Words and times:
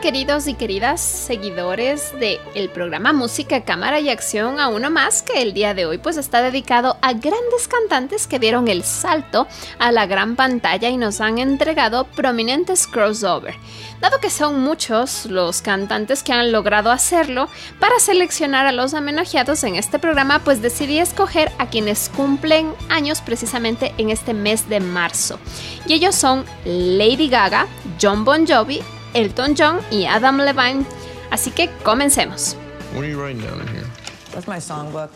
Queridos 0.00 0.48
y 0.48 0.54
queridas 0.54 1.00
seguidores 1.00 2.12
del 2.18 2.40
el 2.54 2.70
programa 2.70 3.12
Música, 3.12 3.60
Cámara 3.60 4.00
y 4.00 4.08
Acción 4.08 4.58
a 4.58 4.66
uno 4.66 4.90
más 4.90 5.22
que 5.22 5.42
el 5.42 5.54
día 5.54 5.74
de 5.74 5.86
hoy 5.86 5.98
pues 5.98 6.16
está 6.16 6.42
dedicado 6.42 6.96
a 7.02 7.12
grandes 7.12 7.68
cantantes 7.68 8.26
que 8.26 8.40
dieron 8.40 8.66
el 8.66 8.82
salto 8.82 9.46
a 9.78 9.92
la 9.92 10.06
gran 10.06 10.34
pantalla 10.34 10.88
y 10.88 10.96
nos 10.96 11.20
han 11.20 11.38
entregado 11.38 12.04
prominentes 12.04 12.88
crossover. 12.88 13.54
Dado 14.00 14.18
que 14.18 14.30
son 14.30 14.60
muchos 14.60 15.26
los 15.26 15.62
cantantes 15.62 16.24
que 16.24 16.32
han 16.32 16.50
logrado 16.50 16.90
hacerlo, 16.90 17.48
para 17.78 18.00
seleccionar 18.00 18.66
a 18.66 18.72
los 18.72 18.94
homenajeados 18.94 19.62
en 19.62 19.76
este 19.76 20.00
programa 20.00 20.40
pues 20.40 20.62
decidí 20.62 20.98
escoger 20.98 21.52
a 21.58 21.68
quienes 21.68 22.08
cumplen 22.08 22.74
años 22.88 23.20
precisamente 23.20 23.94
en 23.98 24.10
este 24.10 24.34
mes 24.34 24.68
de 24.68 24.80
marzo. 24.80 25.38
Y 25.86 25.92
ellos 25.92 26.16
son 26.16 26.44
Lady 26.64 27.28
Gaga, 27.28 27.68
John 28.00 28.24
Bon 28.24 28.46
Jovi, 28.46 28.82
Elton 29.14 29.54
John 29.54 29.80
y 29.90 30.06
Adam 30.06 30.38
Levine. 30.38 30.84
Así 31.30 31.50
que 31.50 31.70
comencemos. 31.82 32.56
What 32.94 33.04
are 33.04 33.08
you 33.08 33.20
writing 33.20 33.40
down 33.40 33.60
in 33.60 33.68
here? 33.68 33.86
That's 34.32 34.46
my 34.46 34.58
songbook. 34.58 35.10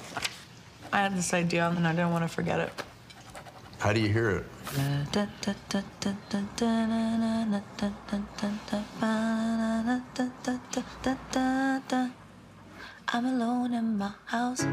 I 0.92 1.02
had 1.02 1.16
this 1.16 1.34
idea 1.34 1.68
and 1.68 1.86
I 1.86 1.92
didn't 1.92 2.12
want 2.12 2.24
to 2.24 2.28
forget 2.28 2.60
it. 2.60 2.72
How 3.78 3.92
do 3.92 4.00
you 4.00 4.08
hear 4.08 4.30
it? 4.30 4.44
I'm 13.08 13.24
alone 13.24 13.72
in 13.72 13.98
my 13.98 14.10
house. 14.26 14.64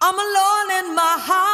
I'm 0.00 0.18
alone 0.18 0.47
in 1.18 1.47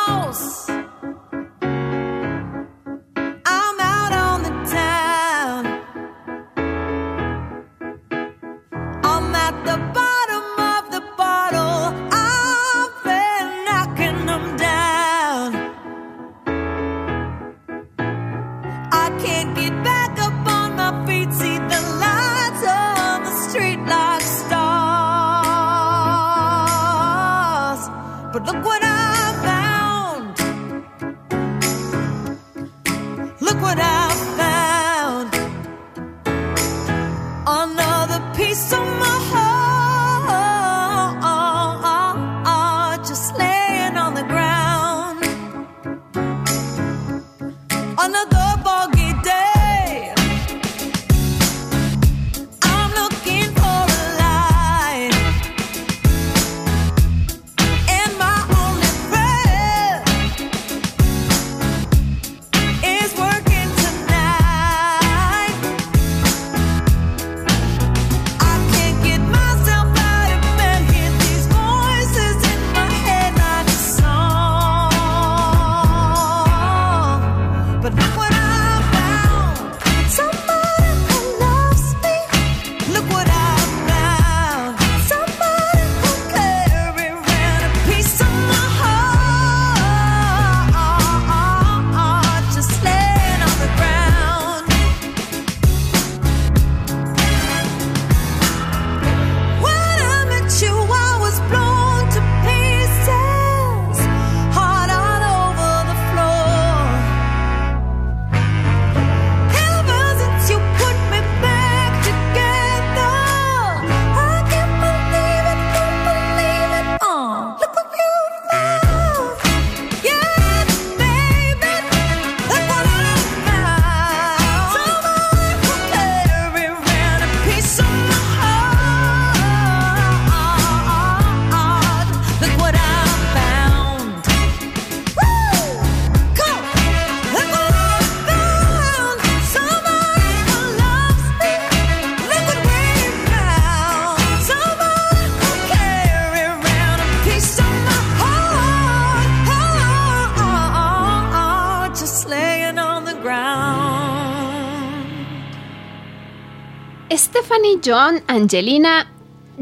John 157.84 158.22
Angelina 158.28 159.06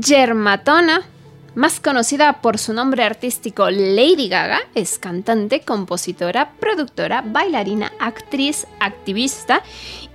Germatona, 0.01 1.03
más 1.57 1.81
conocida 1.81 2.41
por 2.41 2.59
su 2.59 2.73
nombre 2.73 3.03
artístico 3.03 3.69
Lady 3.69 4.29
Gaga, 4.29 4.61
es 4.77 4.99
cantante, 4.99 5.63
compositora, 5.63 6.53
productora, 6.61 7.23
bailarina, 7.27 7.93
actriz, 7.99 8.69
activista 8.79 9.65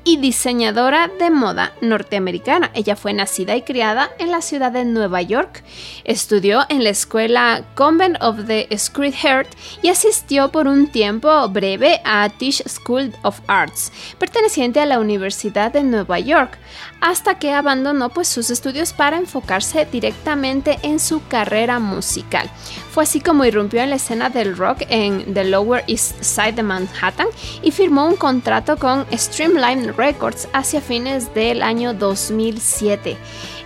y 0.08 0.16
diseñadora 0.16 1.12
de 1.20 1.30
moda 1.30 1.74
norteamericana. 1.82 2.72
Ella 2.74 2.96
fue 2.96 3.12
nacida 3.12 3.58
y 3.58 3.64
criada 3.64 4.10
en 4.20 4.32
la 4.32 4.42
ciudad 4.42 4.72
de 4.72 4.86
Nueva 4.86 5.22
York. 5.22 5.66
Estudió 6.06 6.62
en 6.70 6.86
la 6.86 6.92
escuela 6.92 7.66
Convent 7.76 8.16
of 8.22 8.46
the 8.48 8.70
Sacred 8.78 9.14
Heart 9.14 9.50
y 9.82 9.90
asistió 9.90 10.50
por 10.50 10.66
un 10.66 10.88
tiempo 10.88 11.50
breve 11.50 12.00
a 12.06 12.30
Tisch 12.30 12.64
School 12.70 13.14
of 13.24 13.42
Arts, 13.48 13.92
perteneciente 14.18 14.80
a 14.80 14.86
la 14.86 15.02
Universidad 15.02 15.74
de 15.74 15.84
Nueva 15.84 16.20
York, 16.20 16.58
hasta 17.02 17.38
que 17.38 17.52
abandonó 17.52 18.08
pues 18.08 18.30
sus 18.30 18.50
estudios 18.50 18.94
para 18.94 19.18
enfocarse 19.18 19.86
directamente 19.92 20.80
en 20.84 21.02
su 21.02 21.28
carrera 21.28 21.80
musical. 21.80 22.50
Fue 22.92 23.04
así 23.04 23.20
como 23.20 23.46
irrumpió 23.46 23.82
en 23.82 23.92
la 23.92 23.98
escena 23.98 24.30
del 24.30 24.58
rock 24.58 24.84
en 24.90 25.34
the 25.34 25.44
Lower 25.44 25.84
East 25.88 26.24
Side 26.24 26.54
de 26.54 26.64
Manhattan 26.64 27.28
y 27.62 27.72
firmó 27.72 28.08
un 28.08 28.16
contrato 28.16 28.78
con 28.78 29.06
Streamline 29.12 29.94
Records 29.98 30.48
hacia 30.54 30.82
fines 30.82 31.34
del 31.34 31.62
año 31.62 31.94
2007 31.94 33.18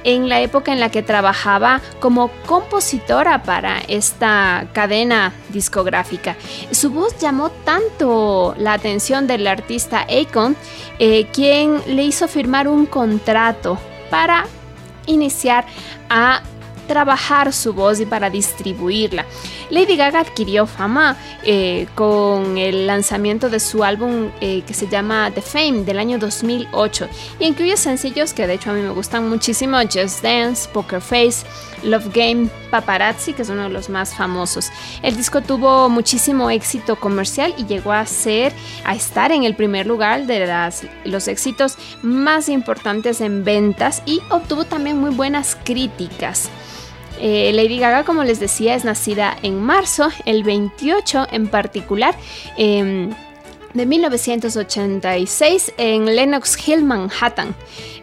en 0.03 0.29
la 0.29 0.41
época 0.41 0.71
en 0.73 0.79
la 0.79 0.89
que 0.89 1.03
trabajaba 1.03 1.81
como 1.99 2.29
compositora 2.45 3.43
para 3.43 3.79
esta 3.87 4.67
cadena 4.73 5.33
discográfica. 5.49 6.35
Su 6.71 6.91
voz 6.91 7.17
llamó 7.19 7.49
tanto 7.49 8.55
la 8.57 8.73
atención 8.73 9.27
del 9.27 9.47
artista 9.47 10.05
Akon, 10.09 10.55
eh, 10.99 11.27
quien 11.31 11.81
le 11.87 12.03
hizo 12.03 12.27
firmar 12.27 12.67
un 12.67 12.85
contrato 12.85 13.77
para 14.09 14.45
iniciar 15.05 15.65
a 16.09 16.41
trabajar 16.91 17.53
su 17.53 17.71
voz 17.71 18.01
y 18.01 18.05
para 18.05 18.29
distribuirla. 18.29 19.25
Lady 19.69 19.95
Gaga 19.95 20.19
adquirió 20.19 20.67
fama 20.67 21.15
eh, 21.41 21.88
con 21.95 22.57
el 22.57 22.85
lanzamiento 22.85 23.49
de 23.49 23.61
su 23.61 23.85
álbum 23.85 24.29
eh, 24.41 24.63
que 24.67 24.73
se 24.73 24.89
llama 24.89 25.31
The 25.33 25.41
Fame 25.41 25.85
del 25.85 25.99
año 25.99 26.19
2008 26.19 27.07
y 27.39 27.45
incluye 27.45 27.77
sencillos 27.77 28.33
que 28.33 28.45
de 28.45 28.55
hecho 28.55 28.71
a 28.71 28.73
mí 28.73 28.81
me 28.81 28.89
gustan 28.89 29.29
muchísimo, 29.29 29.77
Just 29.83 30.21
Dance, 30.21 30.67
Poker 30.73 30.99
Face, 30.99 31.45
Love 31.83 32.09
Game, 32.13 32.49
Paparazzi, 32.69 33.31
que 33.31 33.43
es 33.43 33.49
uno 33.49 33.63
de 33.63 33.69
los 33.69 33.88
más 33.88 34.13
famosos. 34.13 34.69
El 35.01 35.15
disco 35.15 35.39
tuvo 35.39 35.88
muchísimo 35.88 36.49
éxito 36.49 36.97
comercial 36.97 37.53
y 37.57 37.65
llegó 37.67 37.93
a 37.93 38.05
ser, 38.05 38.51
a 38.83 38.95
estar 38.95 39.31
en 39.31 39.45
el 39.45 39.55
primer 39.55 39.88
lugar 39.88 40.25
de 40.25 40.45
los 41.05 41.29
éxitos 41.29 41.77
más 42.01 42.49
importantes 42.49 43.21
en 43.21 43.45
ventas 43.45 44.03
y 44.05 44.19
obtuvo 44.29 44.65
también 44.65 44.97
muy 44.97 45.11
buenas 45.11 45.57
críticas. 45.63 46.49
Eh, 47.21 47.51
Lady 47.53 47.77
Gaga, 47.77 48.03
como 48.03 48.23
les 48.23 48.39
decía, 48.39 48.75
es 48.75 48.83
nacida 48.83 49.38
en 49.44 49.62
marzo, 49.62 50.09
el 50.25 50.44
28 50.44 51.27
en 51.31 51.47
particular. 51.47 52.15
em, 52.57 53.12
de 53.73 53.85
1986 53.85 55.73
en 55.77 56.06
Lenox 56.06 56.68
Hill, 56.68 56.83
Manhattan. 56.83 57.56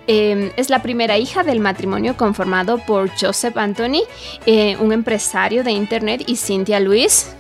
Eh, 0.07 0.53
es 0.57 0.71
la 0.71 0.81
primera 0.81 1.19
hija 1.19 1.43
del 1.43 1.61
matrimonio 1.61 2.17
conformado 2.17 2.79
por 2.79 3.11
Joseph 3.11 3.57
Anthony, 3.59 4.05
eh, 4.47 4.77
un 4.81 4.93
empresario 4.93 5.63
de 5.65 5.73
Internet, 5.73 6.23
y 6.27 6.37
Cynthia 6.37 6.81
Louise. 6.81 7.38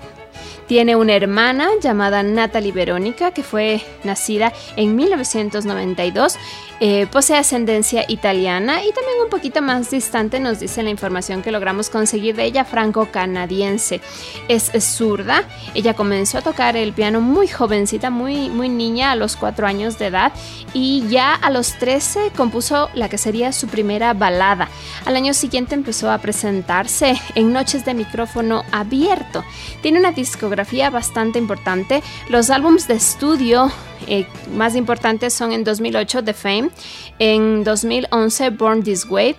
Tiene 0.69 0.97
una 0.97 1.15
hermana 1.15 1.71
llamada 1.81 2.23
Natalie 2.23 2.73
Verónica, 2.73 3.31
que 3.31 3.43
fue 3.43 3.81
nacida 4.05 4.53
en 4.77 4.97
1992. 4.97 6.37
Eh, 6.81 7.07
posee 7.11 7.39
ascendencia 7.39 8.05
italiana 8.07 8.85
y 8.85 8.93
también 8.93 9.17
un 9.25 9.31
poquito 9.31 9.63
más 9.63 9.91
distante 9.91 10.39
nos 10.39 10.61
dice 10.61 10.83
la 10.83 10.91
información 10.91 11.43
que 11.43 11.51
logramos 11.51 11.89
conseguir 11.89 12.37
de 12.37 12.45
ella, 12.45 12.67
franco-canadiense. 12.67 14.03
Es, 14.49 14.71
zurda. 14.79 15.45
Ella 15.75 15.95
comenzó 15.95 16.39
a 16.39 16.43
tocar 16.43 16.77
el 16.77 16.93
piano 16.93 17.23
muy 17.23 17.49
jovencita, 17.49 18.11
muy, 18.11 18.51
muy 18.51 18.69
niña, 18.69 19.13
a 19.13 19.17
los 19.17 19.37
4 19.37 19.67
años 19.67 19.99
de 19.99 20.09
edad. 20.09 20.33
Y 20.75 21.09
ya 21.09 21.35
a 21.35 21.49
los 21.49 21.79
13 21.79 22.31
compuso 22.37 22.91
la 22.93 23.09
que 23.09 23.17
sería 23.17 23.53
su 23.53 23.69
primera 23.69 24.13
balada. 24.13 24.69
Al 25.07 25.17
año 25.17 25.33
siguiente 25.33 25.75
empezó 25.75 26.11
a 26.11 26.19
presentarse 26.19 27.19
en 27.35 27.55
noches 27.55 27.87
de 27.87 27.95
micrófono 27.95 28.65
abierto. 28.71 29.45
Tiene 29.81 29.99
una 29.99 30.13
discografía 30.13 30.58
bastante 30.91 31.39
importante. 31.39 32.03
Los 32.29 32.51
álbums 32.51 32.89
de 32.89 32.95
estudio 32.95 33.71
eh, 34.07 34.27
más 34.55 34.75
importantes 34.75 35.35
son 35.35 35.53
en 35.53 35.65
2008 35.65 36.25
The 36.25 36.35
Fame, 36.35 36.71
en 37.19 37.65
2011 37.65 38.51
Born 38.51 38.83
This 38.83 39.07
Way, 39.09 39.37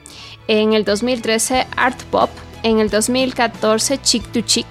en 0.47 0.73
el 0.73 0.83
2013 0.83 1.67
Art 1.75 2.01
Pop, 2.11 2.29
en 2.63 2.79
el 2.79 2.89
2014 2.89 3.99
Chick 4.01 4.31
to 4.31 4.41
Chick, 4.41 4.67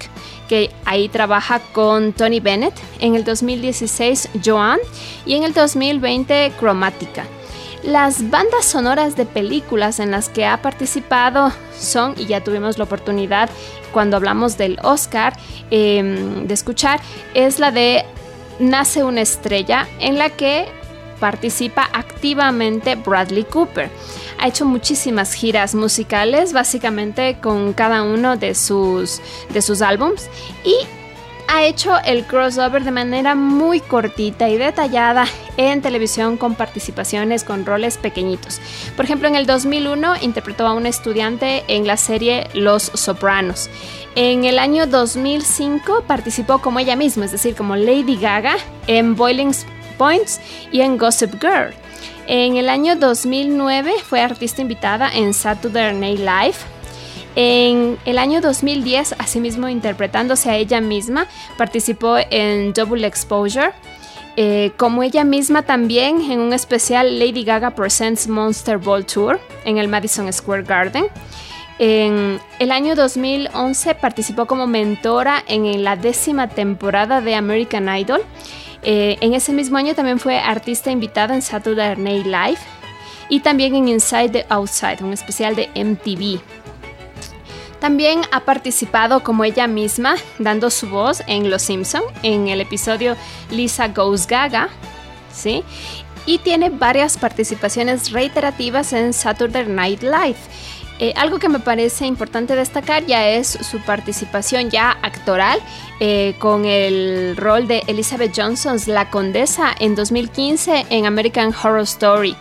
que 0.49 0.71
ahí 0.85 1.09
trabaja 1.09 1.61
con 1.73 2.13
Tony 2.13 2.41
Bennett, 2.41 2.75
en 3.01 3.15
el 3.15 3.25
2016 3.25 4.31
Joan 4.45 4.79
y 5.27 5.35
en 5.35 5.45
el 5.45 5.53
2020 5.53 6.53
Chromatica. 6.59 7.38
Las 7.83 8.29
bandas 8.31 8.65
sonoras 8.65 9.17
de 9.17 9.25
películas 9.25 10.01
en 10.01 10.11
las 10.11 10.29
que 10.29 10.45
ha 10.45 10.61
participado 10.63 11.53
son, 11.79 12.15
y 12.17 12.27
ya 12.27 12.43
tuvimos 12.43 12.77
la 12.77 12.85
oportunidad 12.85 13.49
cuando 13.93 14.17
hablamos 14.17 14.59
del 14.59 14.79
Oscar 14.83 15.35
eh, 15.71 16.43
de 16.45 16.55
escuchar, 16.55 17.01
es 17.35 17.59
la 17.59 17.71
de 17.71 18.05
Nace 18.59 19.05
una 19.05 19.21
estrella 19.21 19.87
en 20.01 20.19
la 20.19 20.31
que 20.31 20.67
participa 21.21 21.89
activamente 21.93 22.97
Bradley 22.97 23.45
Cooper. 23.45 23.91
Ha 24.41 24.49
hecho 24.49 24.65
muchísimas 24.65 25.33
giras 25.33 25.75
musicales, 25.75 26.53
básicamente 26.53 27.39
con 27.41 27.73
cada 27.73 28.03
uno 28.03 28.37
de 28.37 28.55
sus, 28.55 29.21
de 29.51 29.63
sus 29.63 29.83
álbums, 29.83 30.29
y 30.65 30.77
ha 31.49 31.65
hecho 31.65 31.97
el 32.05 32.25
crossover 32.25 32.85
de 32.85 32.91
manera 32.91 33.35
muy 33.35 33.81
cortita 33.81 34.49
y 34.49 34.59
detallada 34.59 35.27
en 35.57 35.81
televisión 35.83 36.37
con 36.37 36.55
participaciones 36.55 37.43
con 37.43 37.65
roles 37.67 37.97
pequeñitos. 37.97 38.61
Por 38.95 39.07
ejemplo, 39.07 39.29
en 39.29 39.35
el 39.35 39.47
2001 39.47 40.17
interpretó 40.21 40.67
a 40.67 40.75
un 40.75 40.87
estudiante 40.87 41.65
en 41.69 41.87
la 41.87 41.97
serie 41.97 42.49
Los 42.53 42.85
Sopranos. 42.85 43.71
En 44.15 44.45
el 44.45 44.59
año 44.59 44.87
2005 44.87 46.05
participó 46.07 46.59
como 46.59 46.81
ella 46.81 46.97
misma, 46.97 47.25
es 47.25 47.33
decir, 47.33 47.55
como 47.55 47.77
Lady 47.77 48.17
Gaga 48.17 48.57
en 48.87 49.17
Boiling 49.17 49.53
Points 49.97 50.41
y 50.71 50.83
en 50.83 50.99
Gossip 50.99 51.41
Girl. 51.41 51.73
En 52.27 52.59
el 52.59 52.69
año 52.69 52.95
2009 52.95 53.95
fue 54.07 54.21
artista 54.21 54.61
invitada 54.61 55.11
en 55.15 55.33
Saturday 55.33 55.95
Night 55.95 56.19
Live. 56.19 56.78
En 57.37 57.99
el 58.05 58.19
año 58.19 58.41
2010, 58.41 59.15
asimismo 59.19 59.69
interpretándose 59.69 60.51
a 60.51 60.57
ella 60.57 60.81
misma, 60.81 61.27
participó 61.57 62.17
en 62.31 62.73
Double 62.73 63.07
Exposure. 63.07 63.73
Eh, 64.37 64.71
como 64.77 65.03
ella 65.03 65.25
misma 65.25 65.63
también 65.63 66.21
en 66.31 66.39
un 66.39 66.53
especial 66.53 67.19
Lady 67.19 67.43
Gaga 67.43 67.71
Presents 67.71 68.29
Monster 68.29 68.79
Ball 68.79 69.05
Tour 69.05 69.41
en 69.65 69.79
el 69.79 69.89
Madison 69.89 70.33
Square 70.33 70.63
Garden. 70.63 71.07
En 71.81 72.41
el 72.59 72.73
año 72.73 72.95
2011 72.95 73.95
participó 73.97 74.47
como 74.47 74.67
mentora 74.67 75.43
en 75.47 75.83
la 75.83 75.97
décima 75.97 76.49
temporada 76.49 77.21
de 77.21 77.35
American 77.35 77.89
Idol. 77.89 78.21
Eh, 78.83 79.17
en 79.21 79.35
ese 79.35 79.53
mismo 79.53 79.77
año 79.77 79.95
también 79.95 80.19
fue 80.19 80.39
artista 80.39 80.91
invitada 80.91 81.35
en 81.35 81.43
Saturday 81.43 81.97
Night 81.97 82.27
Live 82.27 82.59
y 83.29 83.41
también 83.41 83.75
en 83.75 83.89
Inside 83.89 84.31
the 84.31 84.47
Outside, 84.49 85.03
un 85.03 85.13
especial 85.13 85.55
de 85.55 85.69
MTV. 85.75 86.41
También 87.81 88.23
ha 88.33 88.41
participado 88.41 89.23
como 89.23 89.45
ella 89.45 89.67
misma, 89.67 90.17
dando 90.39 90.71
su 90.71 90.89
voz 90.89 91.23
en 91.27 91.49
Los 91.49 91.63
Simpson, 91.63 92.03
en 92.23 92.49
el 92.49 92.61
episodio 92.61 93.17
Lisa 93.51 93.89
Goes 93.89 94.27
Gaga, 94.27 94.69
¿sí? 95.33 95.63
Y 96.27 96.39
tiene 96.39 96.71
varias 96.71 97.17
participaciones 97.17 98.11
reiterativas 98.11 98.93
en 98.93 99.13
Saturday 99.13 99.67
Night 99.67 100.03
Live. 100.03 100.37
Eh, 101.01 101.15
algo 101.17 101.39
que 101.39 101.49
me 101.49 101.61
parece 101.61 102.07
importante 102.07 102.57
destacar 102.57 103.07
ya 103.07 103.29
es 103.29 103.47
su 103.47 103.79
participación 103.79 104.69
ya 104.69 104.99
actoral 105.03 105.61
eh, 106.01 106.35
con 106.41 106.65
el 106.65 107.37
rol 107.37 107.69
de 107.69 107.85
Elizabeth 107.87 108.33
Johnson, 108.37 108.77
la 108.89 109.09
condesa, 109.09 109.73
en 109.79 109.95
2015 109.95 110.87
en 110.91 111.07
American 111.07 111.55
Horror 111.55 111.83
Story. 111.83 112.37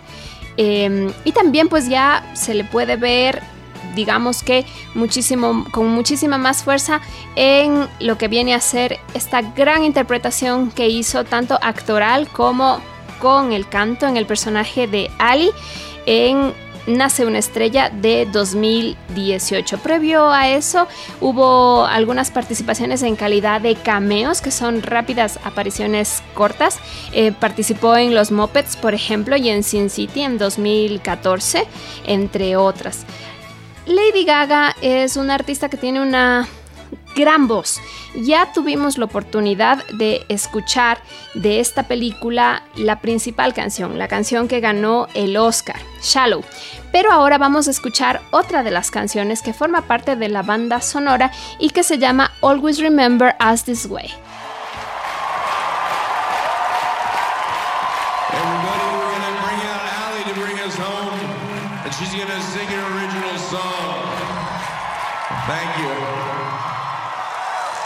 Eh, 0.58 1.14
y 1.24 1.32
también 1.34 1.70
pues 1.70 1.88
ya 1.88 2.26
se 2.34 2.56
le 2.56 2.64
puede 2.64 2.96
ver 2.96 3.44
digamos 3.98 4.44
que 4.44 4.66
muchísimo, 4.94 5.66
con 5.72 5.88
muchísima 5.88 6.38
más 6.38 6.64
fuerza 6.64 7.02
en 7.36 7.90
lo 8.00 8.18
que 8.18 8.30
viene 8.30 8.54
a 8.54 8.62
ser 8.62 9.00
esta 9.14 9.42
gran 9.42 9.84
interpretación 9.84 10.72
que 10.72 10.88
hizo 10.88 11.26
tanto 11.26 11.60
actoral 11.62 12.30
como 12.30 12.80
con 13.20 13.52
el 13.52 13.68
canto 13.68 14.08
en 14.08 14.16
el 14.16 14.28
personaje 14.28 14.88
de 14.88 15.10
Ali 15.18 15.50
en 16.06 16.54
Nace 16.88 17.26
una 17.26 17.40
estrella 17.40 17.90
de 17.90 18.26
2018. 18.32 19.80
Previo 19.80 20.32
a 20.32 20.48
eso 20.48 20.88
hubo 21.20 21.86
algunas 21.86 22.32
participaciones 22.32 23.04
en 23.04 23.18
calidad 23.18 23.60
de 23.60 23.76
cameos, 23.76 24.40
que 24.40 24.52
son 24.52 24.82
rápidas 24.82 25.38
apariciones 25.44 26.24
cortas. 26.34 26.80
Eh, 27.12 27.34
participó 27.34 27.98
en 27.98 28.16
Los 28.16 28.32
Muppets, 28.32 28.78
por 28.78 28.94
ejemplo, 28.94 29.36
y 29.36 29.50
en 29.50 29.64
Sin 29.64 29.90
City 29.90 30.22
en 30.22 30.38
2014, 30.38 31.66
entre 32.06 32.56
otras. 32.56 33.06
Lady 33.88 34.26
Gaga 34.26 34.76
es 34.82 35.16
una 35.16 35.36
artista 35.36 35.70
que 35.70 35.78
tiene 35.78 36.02
una 36.02 36.46
gran 37.16 37.48
voz. 37.48 37.80
Ya 38.16 38.52
tuvimos 38.52 38.98
la 38.98 39.06
oportunidad 39.06 39.86
de 39.94 40.26
escuchar 40.28 41.00
de 41.36 41.62
esta 41.62 41.84
película 41.84 42.64
la 42.76 43.00
principal 43.00 43.54
canción, 43.54 43.98
la 43.98 44.10
canción 44.10 44.50
que 44.50 44.60
ganó 44.60 45.08
el 45.14 45.38
Oscar, 45.38 45.80
Shallow. 46.02 46.44
Pero 46.92 47.14
ahora 47.14 47.38
vamos 47.38 47.70
a 47.70 47.72
escuchar 47.72 48.22
otra 48.32 48.62
de 48.62 48.72
las 48.72 48.92
canciones 48.92 49.42
que 49.42 49.54
forma 49.54 49.84
parte 49.84 50.18
de 50.18 50.28
la 50.28 50.44
banda 50.44 50.82
sonora 50.82 51.32
y 51.58 51.70
que 51.70 51.84
se 51.84 51.98
llama 51.98 52.34
Always 52.42 52.80
Remember 52.80 53.36
Us 53.40 53.64
This 53.64 53.86
Way. 53.86 54.12
Allie 62.28 62.37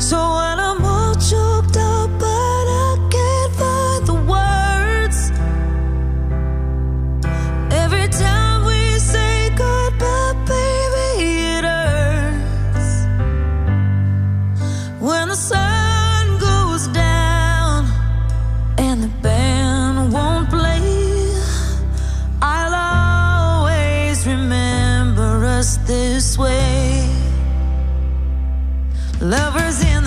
So 0.00 0.16
when 0.16 0.58
I'm 0.58 0.99
Lovers 29.30 29.80
in 29.84 29.99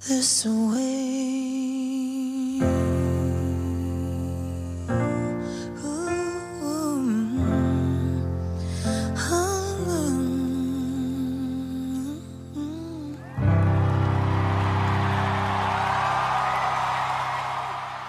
this. 0.00 0.46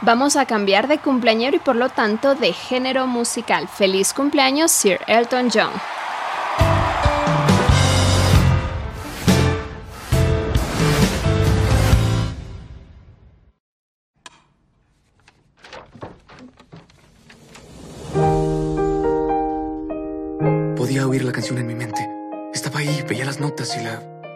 Vamos 0.02 0.38
a 0.38 0.46
cambiar 0.46 0.88
de 0.88 0.98
cumpleañero 0.98 1.56
y 1.58 1.60
por 1.60 1.76
lo 1.76 1.90
tanto 1.90 2.34
de 2.34 2.52
género 2.52 3.06
musical. 3.06 3.68
Feliz 3.68 4.12
cumpleaños, 4.12 4.72
Sir 4.72 5.00
Elton 5.06 5.50
John. 5.54 5.70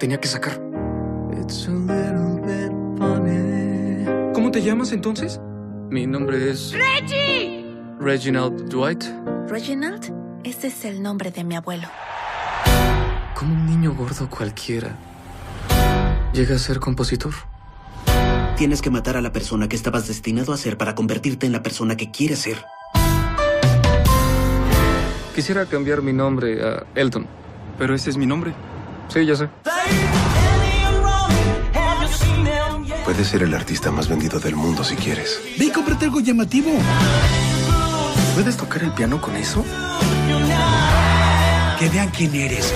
Tenía 0.04 0.20
que 0.20 0.28
sacar. 0.28 0.60
¿Cómo 4.34 4.52
te 4.52 4.62
llamas 4.62 4.92
entonces? 4.92 5.40
Mi 5.90 6.06
nombre 6.06 6.52
es... 6.52 6.74
¡Reggie! 6.74 7.74
Reginald 8.02 8.68
Dwight. 8.68 9.06
Reginald, 9.48 10.14
ese 10.44 10.68
es 10.68 10.84
el 10.84 11.02
nombre 11.02 11.32
de 11.32 11.46
mi 11.46 11.56
abuelo. 11.56 11.88
Como 13.34 13.54
un 13.54 13.66
niño 13.66 13.96
gordo 13.96 14.30
cualquiera. 14.30 14.98
Llega 16.34 16.56
a 16.56 16.60
ser 16.60 16.82
compositor. 16.82 17.34
Tienes 18.58 18.82
que 18.82 18.90
matar 18.90 19.16
a 19.16 19.22
la 19.22 19.32
persona 19.32 19.70
que 19.70 19.78
estabas 19.78 20.06
destinado 20.06 20.52
a 20.52 20.58
ser 20.58 20.78
para 20.78 20.96
convertirte 20.96 21.46
en 21.46 21.54
la 21.54 21.64
persona 21.64 21.96
que 21.96 22.12
quieres 22.12 22.40
ser. 22.40 22.58
Quisiera 25.34 25.66
cambiar 25.66 26.02
mi 26.02 26.12
nombre 26.12 26.62
a 26.62 26.86
Elton. 26.94 27.26
Pero 27.78 27.96
ese 27.96 28.10
es 28.10 28.18
mi 28.18 28.26
nombre. 28.26 28.54
Sí, 29.14 29.26
ya 29.28 29.36
sé. 29.36 29.48
Puedes 33.06 33.28
ser 33.28 33.44
el 33.44 33.54
artista 33.54 33.92
más 33.92 34.08
vendido 34.08 34.40
del 34.40 34.56
mundo 34.56 34.84
si 34.84 34.96
quieres. 34.96 35.40
Ve 35.60 35.66
y 35.66 35.70
cómprate 35.70 36.06
algo 36.06 36.20
llamativo. 36.20 36.72
¿Puedes 38.34 38.58
tocar 38.58 38.82
el 38.82 38.92
piano 38.94 39.22
con 39.22 39.36
eso? 39.36 39.64
Que 41.78 41.90
vean 41.90 42.10
quién 42.10 42.34
eres. 42.34 42.74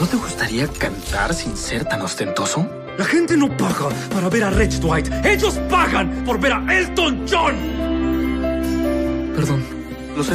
¿No 0.00 0.06
te 0.06 0.16
gustaría 0.16 0.66
cantar 0.68 1.34
sin 1.34 1.54
ser 1.54 1.84
tan 1.84 2.00
ostentoso? 2.00 2.66
La 2.96 3.04
gente 3.04 3.36
no 3.36 3.54
paga 3.58 3.90
para 4.14 4.30
ver 4.30 4.44
a 4.44 4.50
Rich 4.50 4.80
Dwight. 4.80 5.12
Ellos 5.22 5.58
pagan 5.68 6.24
por 6.24 6.40
ver 6.40 6.54
a 6.54 6.64
Elton 6.78 7.26
John. 7.30 7.56
Perdón, 9.36 9.77
lo 10.18 10.24
sé. 10.24 10.32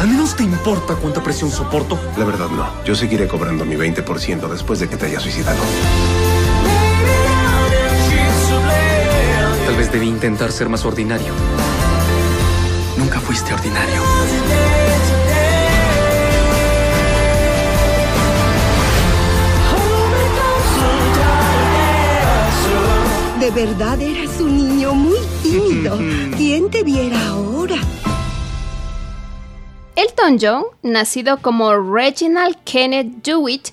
¿Al 0.00 0.08
menos 0.08 0.34
te 0.34 0.42
importa 0.42 0.96
cuánta 0.96 1.22
presión 1.22 1.50
soporto? 1.52 1.98
La 2.16 2.24
verdad 2.24 2.48
no. 2.48 2.84
Yo 2.84 2.96
seguiré 2.96 3.28
cobrando 3.28 3.64
mi 3.64 3.76
20% 3.76 4.48
después 4.48 4.80
de 4.80 4.88
que 4.88 4.96
te 4.96 5.06
hayas 5.06 5.22
suicidado. 5.22 5.58
Tal 9.66 9.76
vez 9.76 9.92
debí 9.92 10.08
intentar 10.08 10.50
ser 10.50 10.68
más 10.68 10.84
ordinario. 10.84 11.32
Nunca 12.96 13.20
fuiste 13.20 13.54
ordinario. 13.54 14.02
De 23.48 23.64
verdad 23.64 23.98
eras 24.02 24.38
un 24.42 24.58
niño 24.58 24.92
muy 24.92 25.16
tímido. 25.42 25.98
¿Quién 26.36 26.70
te 26.70 26.82
viera 26.82 27.28
ahora? 27.28 27.76
Elton 29.96 30.38
John, 30.38 30.64
nacido 30.82 31.38
como 31.38 31.74
Reginald 31.74 32.58
Kenneth 32.64 33.24
Dewitt, 33.24 33.68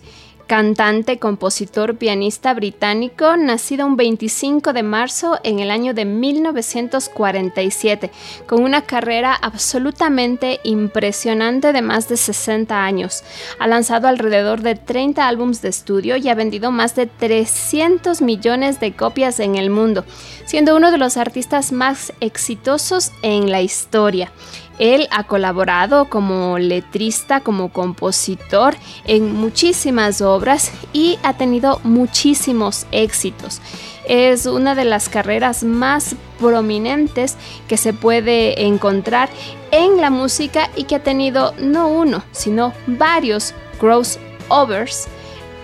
cantante, 0.48 1.20
compositor, 1.20 1.98
pianista 1.98 2.54
británico, 2.54 3.36
nacido 3.38 3.86
un 3.86 3.96
25 3.96 4.74
de 4.74 4.84
marzo 4.84 5.40
en 5.44 5.60
el 5.60 5.72
año 5.72 5.94
de 5.94 6.06
1947, 6.06 8.12
con 8.48 8.64
una 8.64 8.84
carrera 8.84 9.34
absolutamente 9.34 10.60
impresionante 10.64 11.74
de 11.74 11.82
más 11.82 12.08
de 12.10 12.18
60 12.18 12.84
años. 12.84 13.24
Ha 13.60 13.68
lanzado 13.68 14.08
alrededor 14.08 14.62
de 14.62 14.76
30 14.76 15.28
álbumes 15.28 15.62
de 15.62 15.70
estudio 15.70 16.18
y 16.18 16.30
ha 16.30 16.36
vendido 16.36 16.72
más 16.72 16.96
de 16.96 17.08
300 17.08 18.22
millones 18.22 18.80
de 18.80 18.94
copias 18.94 19.40
en 19.40 19.56
el 19.56 19.70
mundo, 19.70 20.06
siendo 20.46 20.76
uno 20.76 20.92
de 20.92 20.98
los 20.98 21.18
artistas 21.18 21.72
más 21.72 22.14
exitosos 22.20 23.12
en 23.22 23.52
la 23.52 23.62
historia. 23.62 24.32
Él 24.80 25.08
ha 25.12 25.24
colaborado 25.24 26.10
como 26.10 26.58
letrista, 26.58 27.42
como 27.42 27.70
compositor 27.70 28.76
en 29.06 29.34
muchísimas 29.34 30.22
obras 30.22 30.72
y 30.94 31.18
ha 31.24 31.34
tenido 31.34 31.80
muchísimos 31.84 32.86
éxitos. 32.92 33.62
Es 34.08 34.46
una 34.46 34.76
de 34.76 34.86
las 34.86 35.10
carreras 35.10 35.64
más 35.64 36.16
prominentes 36.40 37.38
que 37.68 37.78
se 37.78 37.94
puede 37.94 38.66
encontrar 38.66 39.30
en 39.72 40.00
la 40.00 40.10
música 40.10 40.70
y 40.76 40.84
que 40.84 40.96
ha 40.96 41.04
tenido 41.04 41.54
no 41.60 41.88
uno, 41.88 42.24
sino 42.32 42.74
varios 42.86 43.54
crossovers 43.80 45.08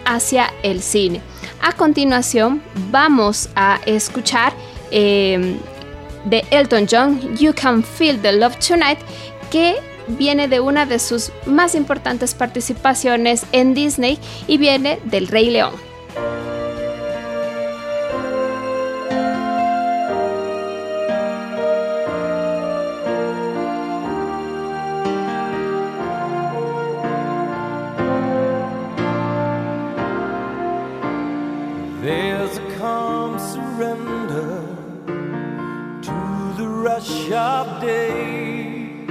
hacia 0.05 0.51
el 0.63 0.81
cine. 0.81 1.21
A 1.61 1.73
continuación 1.73 2.63
vamos 2.89 3.49
a 3.55 3.79
escuchar 3.85 4.53
eh, 4.89 5.57
de 6.25 6.45
Elton 6.51 6.87
John, 6.89 7.35
You 7.37 7.53
Can 7.53 7.83
Feel 7.83 8.21
the 8.21 8.33
Love 8.33 8.57
Tonight, 8.57 8.99
que 9.49 9.75
viene 10.07 10.47
de 10.47 10.59
una 10.59 10.85
de 10.85 10.99
sus 10.99 11.31
más 11.45 11.75
importantes 11.75 12.33
participaciones 12.33 13.45
en 13.51 13.73
Disney 13.73 14.19
y 14.47 14.57
viene 14.57 14.99
del 15.05 15.27
Rey 15.27 15.49
León. 15.49 15.90
To 37.03 37.29
the 37.29 37.79
day 37.81 39.05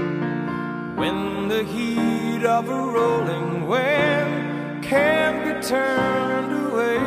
when 0.95 1.49
the 1.49 1.65
heat 1.65 2.45
of 2.45 2.69
a 2.69 2.73
rolling 2.73 3.67
wave 3.67 4.83
can't 4.83 5.45
be 5.45 5.67
turned 5.67 6.53
away. 6.67 6.99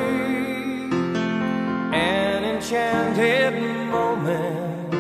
An 1.94 2.44
enchanted 2.44 3.54
moment, 3.90 4.94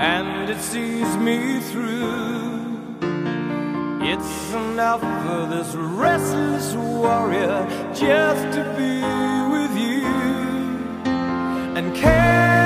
and 0.00 0.50
it 0.50 0.60
sees 0.60 1.16
me 1.16 1.60
through. 1.60 2.60
It's 4.02 4.52
enough 4.52 5.00
for 5.00 5.46
this 5.46 5.74
restless 5.74 6.74
warrior 6.74 7.66
just 7.94 8.44
to 8.56 8.62
be 8.76 9.00
with 9.54 9.74
you. 9.78 10.06
And 11.76 11.94
can 11.96 12.61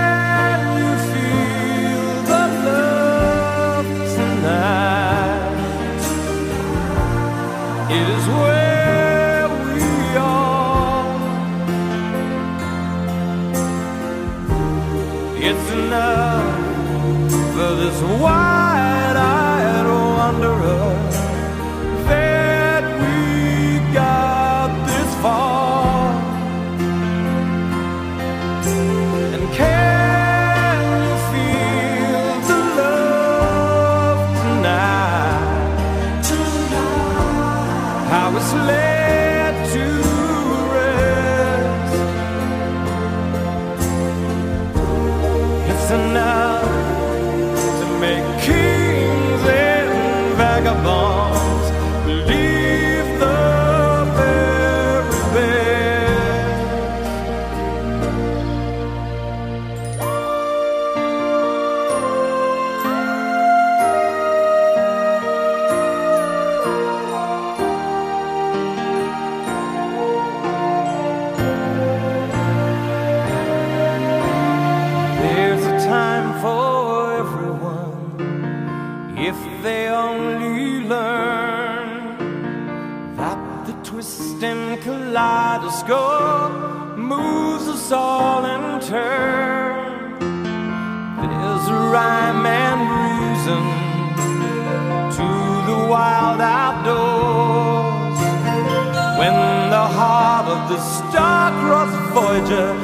Georgia. 102.49 102.76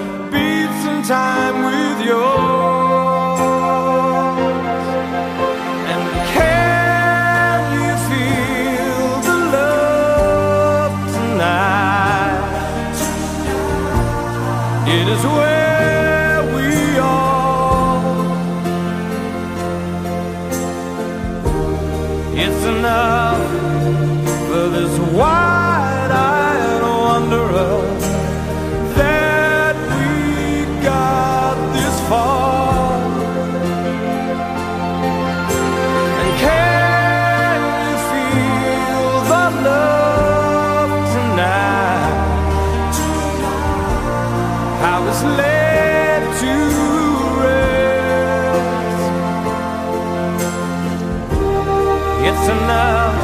Enough 52.56 53.16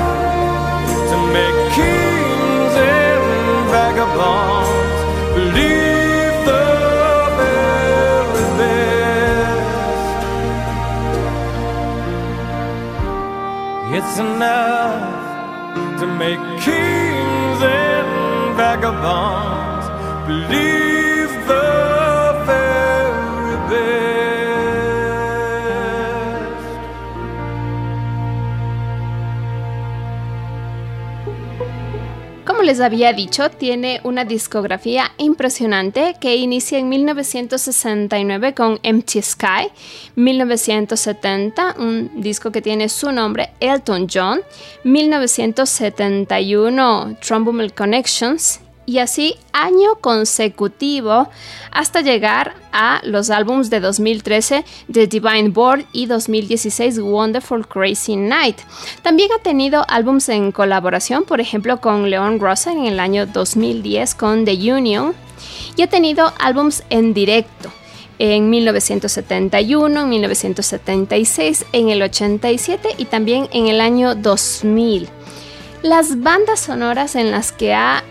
to 1.11 1.17
make 1.37 1.59
kings 1.79 2.75
and 3.01 3.25
vagabonds 3.75 5.01
believe 5.37 6.37
the 6.49 6.65
very 7.39 8.47
best. 8.61 9.79
It's 13.97 14.17
enough 14.19 16.01
to 16.01 16.07
make 16.23 16.43
kings 16.67 17.61
and 17.63 18.09
vagabonds 18.57 19.87
believe 20.29 20.98
les 32.69 32.81
había 32.81 33.13
dicho, 33.15 33.51
tiene 33.51 34.03
una 34.05 34.27
discografía 34.27 35.11
impresionante 35.17 36.17
que 36.21 36.37
inicia 36.37 36.79
en 36.79 36.91
1969 36.91 38.53
con 38.53 38.79
Empty 38.83 39.23
Sky, 39.23 39.71
1970 40.15 41.77
un 41.79 42.11
disco 42.21 42.53
que 42.53 42.61
tiene 42.61 42.91
su 42.91 43.11
nombre 43.11 43.49
Elton 43.61 44.07
John, 44.13 44.43
1971 44.85 47.17
Trumbull 47.27 47.73
Connections 47.73 48.61
y 48.89 49.01
así 49.01 49.37
año 49.53 49.97
consecutivo 50.01 51.29
hasta 51.71 52.01
llegar 52.01 52.55
a 52.73 53.03
los 53.05 53.29
álbums 53.29 53.69
de 53.69 53.81
2013 53.81 54.65
The 54.91 55.07
Divine 55.07 55.51
Board 55.51 55.85
y 55.93 56.07
2016 56.07 56.99
Wonderful 57.01 57.69
Crazy 57.69 58.17
Night. 58.17 58.57
También 59.03 59.29
ha 59.39 59.43
tenido 59.43 59.85
álbums 59.89 60.31
en 60.31 60.53
colaboración, 60.53 61.25
por 61.25 61.39
ejemplo 61.39 61.83
con 61.83 62.09
Leon 62.09 62.41
Russell 62.41 62.79
en 62.79 62.87
el 62.87 62.99
año 62.99 63.27
2010 63.27 64.15
con 64.15 64.47
The 64.47 64.73
Union 64.73 65.15
y 65.77 65.83
ha 65.83 65.89
tenido 65.89 66.33
álbums 66.39 66.83
en 66.89 67.13
directo 67.13 67.71
en 68.19 68.49
1971, 68.49 70.01
en 70.01 70.09
1976, 70.09 71.67
en 71.73 71.91
el 71.91 72.01
87 72.01 72.89
y 72.97 73.05
también 73.05 73.51
en 73.53 73.69
el 73.69 73.83
año 73.83 74.15
2000. 74.15 75.11
Las 75.83 76.21
bandas 76.21 76.61
sonoras 76.61 77.15
en 77.17 77.31
las 77.31 77.53
que 77.53 77.75
ha 77.75 78.03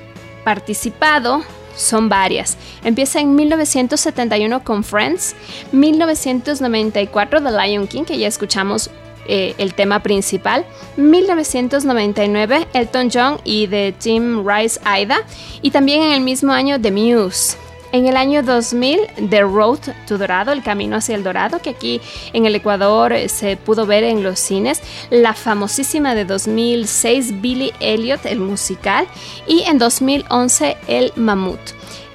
participado 0.47 1.43
son 1.75 2.07
varias. 2.07 2.57
Empieza 2.81 3.19
en 3.19 3.36
1971 3.36 4.63
con 4.63 4.86
Friends, 4.86 5.36
1994 5.73 7.43
The 7.43 7.51
Lion 7.51 7.86
King, 7.86 8.05
que 8.05 8.17
ya 8.17 8.29
escuchamos 8.29 8.89
eh, 9.27 9.55
el 9.57 9.73
tema 9.73 10.01
principal, 10.01 10.65
1999 10.95 12.65
Elton 12.71 13.10
John 13.13 13.41
y 13.43 13.67
The 13.67 13.91
Tim 13.91 14.47
Rice 14.47 14.79
Aida, 14.86 15.17
y 15.62 15.71
también 15.71 16.01
en 16.03 16.13
el 16.13 16.21
mismo 16.21 16.53
año 16.53 16.79
The 16.79 16.91
Muse. 16.93 17.57
En 17.93 18.06
el 18.06 18.17
año 18.17 18.43
2000, 18.43 19.30
The 19.30 19.41
Road 19.41 19.80
to 20.08 20.17
Dorado, 20.17 20.52
El 20.52 20.62
Camino 20.62 20.97
hacia 20.97 21.15
el 21.15 21.23
Dorado, 21.23 21.62
que 21.62 21.69
aquí 21.69 22.02
en 22.34 22.45
el 22.45 22.54
Ecuador 22.56 23.13
se 23.28 23.56
pudo 23.56 23.86
ver 23.86 24.04
en 24.04 24.23
los 24.23 24.39
cines. 24.39 24.82
La 25.10 25.34
famosísima 25.34 26.13
de 26.13 26.26
2006, 26.26 27.41
Billy 27.41 27.71
Elliot, 27.80 28.26
el 28.26 28.39
musical. 28.39 29.08
Y 29.47 29.62
en 29.62 29.78
2011, 29.78 30.78
El 30.88 31.13
Mamut. 31.15 31.60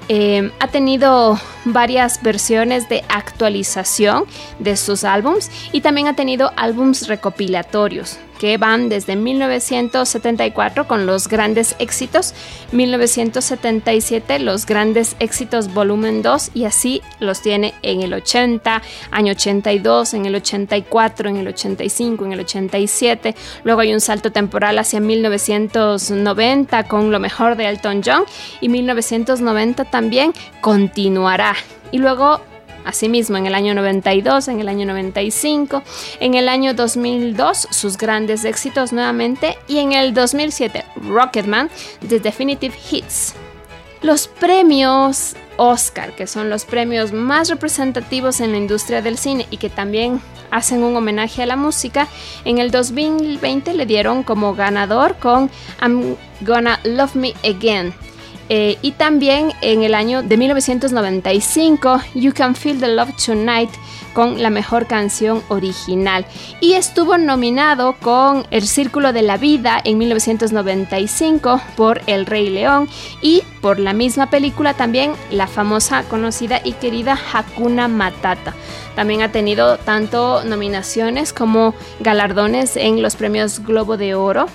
Eh, 0.09 0.51
ha 0.59 0.67
tenido 0.67 1.39
varias 1.65 2.21
versiones 2.21 2.89
de 2.89 3.03
actualización 3.07 4.25
de 4.59 4.75
sus 4.75 5.05
álbums 5.05 5.49
y 5.71 5.81
también 5.81 6.07
ha 6.07 6.15
tenido 6.15 6.51
álbums 6.57 7.07
recopilatorios 7.07 8.19
que 8.43 8.57
van 8.57 8.89
desde 8.89 9.15
1974 9.15 10.85
con 10.85 11.05
los 11.05 11.29
grandes 11.29 11.77
éxitos, 11.79 12.33
1977 12.73 14.39
los 14.39 14.65
grandes 14.65 15.15
éxitos 15.19 15.73
volumen 15.73 16.21
2 16.21 16.51
y 16.53 16.65
así 16.65 17.01
los 17.21 17.41
tiene 17.41 17.73
en 17.83 18.01
el 18.01 18.13
80, 18.13 18.81
año 19.11 19.31
82, 19.31 20.13
en 20.15 20.25
el 20.25 20.35
84, 20.35 21.29
en 21.29 21.37
el 21.37 21.47
85, 21.47 22.25
en 22.25 22.33
el 22.33 22.41
87. 22.41 23.33
Luego 23.63 23.79
hay 23.79 23.93
un 23.93 24.01
salto 24.01 24.33
temporal 24.33 24.77
hacia 24.77 24.99
1990 24.99 26.83
con 26.89 27.13
lo 27.13 27.21
mejor 27.21 27.55
de 27.55 27.69
Elton 27.69 28.01
John 28.03 28.25
y 28.59 28.67
1990 28.67 29.85
también 29.85 30.33
continuará. 30.59 31.55
Y 31.91 31.99
luego 31.99 32.41
Asimismo, 32.85 33.37
en 33.37 33.45
el 33.45 33.55
año 33.55 33.73
92, 33.73 34.47
en 34.47 34.59
el 34.59 34.67
año 34.67 34.85
95, 34.85 35.83
en 36.19 36.33
el 36.33 36.49
año 36.49 36.73
2002, 36.73 37.67
sus 37.71 37.97
grandes 37.97 38.45
éxitos 38.45 38.93
nuevamente, 38.93 39.57
y 39.67 39.79
en 39.79 39.93
el 39.93 40.13
2007, 40.13 40.83
Rocketman, 41.07 41.69
The 42.07 42.19
Definitive 42.19 42.75
Hits. 42.91 43.33
Los 44.01 44.27
premios 44.27 45.35
Oscar, 45.57 46.15
que 46.15 46.27
son 46.27 46.49
los 46.49 46.65
premios 46.65 47.13
más 47.13 47.49
representativos 47.49 48.39
en 48.39 48.51
la 48.51 48.57
industria 48.57 49.01
del 49.01 49.17
cine 49.17 49.47
y 49.49 49.57
que 49.57 49.69
también 49.69 50.21
hacen 50.51 50.83
un 50.83 50.95
homenaje 50.95 51.43
a 51.43 51.45
la 51.45 51.55
música, 51.55 52.07
en 52.45 52.59
el 52.59 52.69
2020 52.69 53.73
le 53.73 53.85
dieron 53.85 54.23
como 54.23 54.55
ganador 54.55 55.15
con 55.17 55.49
I'm 55.81 56.15
Gonna 56.41 56.79
Love 56.83 57.15
Me 57.15 57.33
Again. 57.43 57.93
Eh, 58.49 58.77
y 58.81 58.91
también 58.91 59.51
en 59.61 59.83
el 59.83 59.95
año 59.95 60.21
de 60.21 60.37
1995, 60.37 62.01
You 62.15 62.33
Can 62.33 62.55
Feel 62.55 62.79
the 62.79 62.89
Love 62.89 63.11
Tonight 63.25 63.69
con 64.13 64.41
la 64.41 64.49
mejor 64.49 64.85
canción 64.87 65.41
original. 65.49 66.25
Y 66.59 66.73
estuvo 66.73 67.17
nominado 67.17 67.95
con 68.01 68.45
El 68.51 68.67
Círculo 68.67 69.11
de 69.11 69.23
la 69.23 69.37
Vida 69.37 69.81
en 69.83 69.97
1995 69.97 71.61
por 71.75 72.01
El 72.07 72.25
Rey 72.25 72.49
León 72.49 72.87
y 73.21 73.43
por 73.61 73.79
la 73.79 73.93
misma 73.93 74.29
película 74.29 74.73
también 74.73 75.13
la 75.31 75.47
famosa, 75.47 76.03
conocida 76.03 76.61
y 76.63 76.73
querida 76.73 77.17
Hakuna 77.33 77.87
Matata. 77.87 78.53
También 78.95 79.23
ha 79.23 79.31
tenido 79.31 79.77
tanto 79.77 80.43
nominaciones 80.43 81.33
como 81.33 81.73
galardones 81.99 82.77
en 82.77 83.01
los 83.01 83.15
premios 83.15 83.59
Globo 83.65 83.97
de 83.97 84.13
Oro 84.13 84.47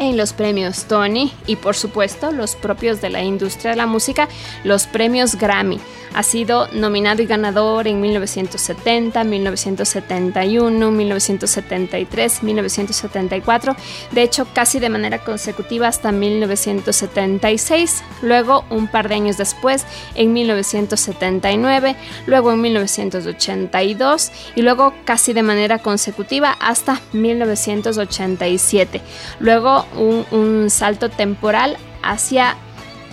en 0.00 0.16
los 0.16 0.32
premios 0.32 0.86
Tony 0.86 1.32
y 1.46 1.56
por 1.56 1.76
supuesto 1.76 2.32
los 2.32 2.56
propios 2.56 3.00
de 3.00 3.10
la 3.10 3.22
industria 3.22 3.70
de 3.70 3.76
la 3.76 3.86
música, 3.86 4.28
los 4.64 4.86
premios 4.86 5.36
Grammy. 5.36 5.78
Ha 6.12 6.24
sido 6.24 6.66
nominado 6.72 7.22
y 7.22 7.26
ganador 7.26 7.86
en 7.86 8.00
1970, 8.00 9.22
1971, 9.22 10.90
1973, 10.90 12.42
1974, 12.42 13.76
de 14.10 14.22
hecho 14.22 14.48
casi 14.52 14.80
de 14.80 14.88
manera 14.88 15.18
consecutiva 15.18 15.86
hasta 15.86 16.10
1976, 16.10 18.02
luego 18.22 18.64
un 18.70 18.88
par 18.88 19.08
de 19.08 19.14
años 19.14 19.36
después 19.36 19.86
en 20.16 20.32
1979, 20.32 21.94
luego 22.26 22.52
en 22.52 22.60
1982 22.60 24.32
y 24.56 24.62
luego 24.62 24.94
casi 25.04 25.32
de 25.32 25.44
manera 25.44 25.78
consecutiva 25.78 26.56
hasta 26.58 27.00
1987. 27.12 29.00
Luego 29.38 29.86
un, 29.96 30.68
salto 30.70 31.08
temporal 31.08 31.76
hacia 32.02 32.56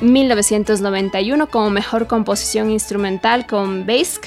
1991 0.02 1.48
como 1.48 1.70
mejor 1.70 2.08
composición 2.08 2.72
instrumental 2.72 3.46
con 3.48 3.86
Bask 3.86 4.26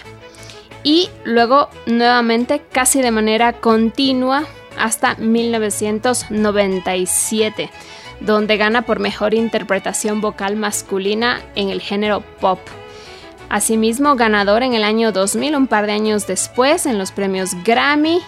y 0.83 1.11
luego 1.25 1.69
nuevamente 1.87 2.63
casi 2.73 3.03
de 3.03 3.11
manera 3.11 3.53
continua 3.55 4.45
hasta 4.79 5.17
1997 5.17 7.71
donde 8.21 8.57
gana 8.57 8.83
por 8.83 9.01
mejor 9.01 9.35
interpretación 9.35 10.21
vocal 10.21 10.57
masculina 10.57 11.41
en 11.55 11.71
el 11.71 11.81
género 11.81 12.23
pop. 12.41 12.61
Asimismo, 13.49 14.15
ganador 14.15 14.63
en 14.63 14.75
el 14.75 14.85
año 14.85 15.11
2000, 15.11 15.57
un 15.57 15.67
par 15.67 15.87
de 15.87 15.93
años 15.93 16.27
después, 16.27 16.87
en 16.87 16.99
los 16.99 17.11
premios 17.11 17.51
Grammy 17.65 18.21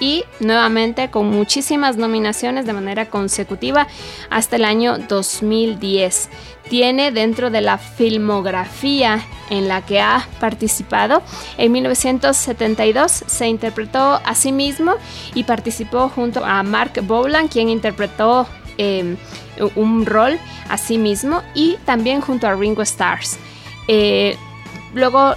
y 0.00 0.24
nuevamente 0.40 1.10
con 1.10 1.28
muchísimas 1.30 1.96
nominaciones 1.96 2.66
de 2.66 2.72
manera 2.72 3.06
consecutiva 3.06 3.86
hasta 4.30 4.56
el 4.56 4.64
año 4.64 4.98
2010. 4.98 6.28
Tiene 6.68 7.12
dentro 7.12 7.50
de 7.50 7.62
la 7.62 7.78
filmografía 7.78 9.22
en 9.50 9.68
la 9.68 9.80
que 9.84 10.00
ha 10.00 10.26
participado, 10.40 11.22
en 11.56 11.72
1972 11.72 13.24
se 13.26 13.48
interpretó 13.48 14.20
a 14.24 14.34
sí 14.34 14.52
mismo 14.52 14.94
y 15.34 15.44
participó 15.44 16.08
junto 16.10 16.44
a 16.44 16.62
Mark 16.62 17.00
Bolan, 17.02 17.48
quien 17.48 17.70
interpretó 17.70 18.46
eh, 18.76 19.16
un 19.74 20.06
rol 20.06 20.38
a 20.68 20.76
sí 20.76 20.98
mismo, 20.98 21.42
y 21.54 21.76
también 21.84 22.20
junto 22.20 22.46
a 22.46 22.54
Ringo 22.54 22.82
Stars. 22.82 23.38
Eh, 23.88 24.36
luego 24.94 25.34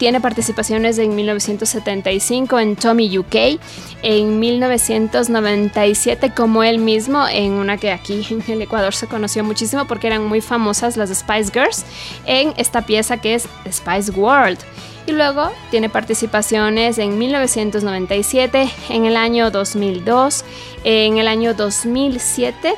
tiene 0.00 0.18
participaciones 0.18 0.96
en 0.96 1.14
1975 1.14 2.58
en 2.58 2.74
Tommy 2.74 3.18
UK, 3.18 3.60
en 4.02 4.40
1997 4.40 6.32
como 6.34 6.62
él 6.62 6.78
mismo, 6.78 7.28
en 7.28 7.52
una 7.52 7.76
que 7.76 7.92
aquí 7.92 8.26
en 8.30 8.42
el 8.50 8.62
Ecuador 8.62 8.94
se 8.94 9.08
conoció 9.08 9.44
muchísimo 9.44 9.84
porque 9.84 10.06
eran 10.06 10.24
muy 10.24 10.40
famosas 10.40 10.96
las 10.96 11.10
Spice 11.10 11.52
Girls, 11.52 11.84
en 12.24 12.54
esta 12.56 12.86
pieza 12.86 13.18
que 13.18 13.34
es 13.34 13.46
Spice 13.70 14.12
World. 14.12 14.58
Y 15.06 15.12
luego 15.12 15.52
tiene 15.70 15.90
participaciones 15.90 16.96
en 16.96 17.18
1997, 17.18 18.70
en 18.88 19.04
el 19.04 19.18
año 19.18 19.50
2002, 19.50 20.46
en 20.82 21.18
el 21.18 21.28
año 21.28 21.52
2007 21.52 22.72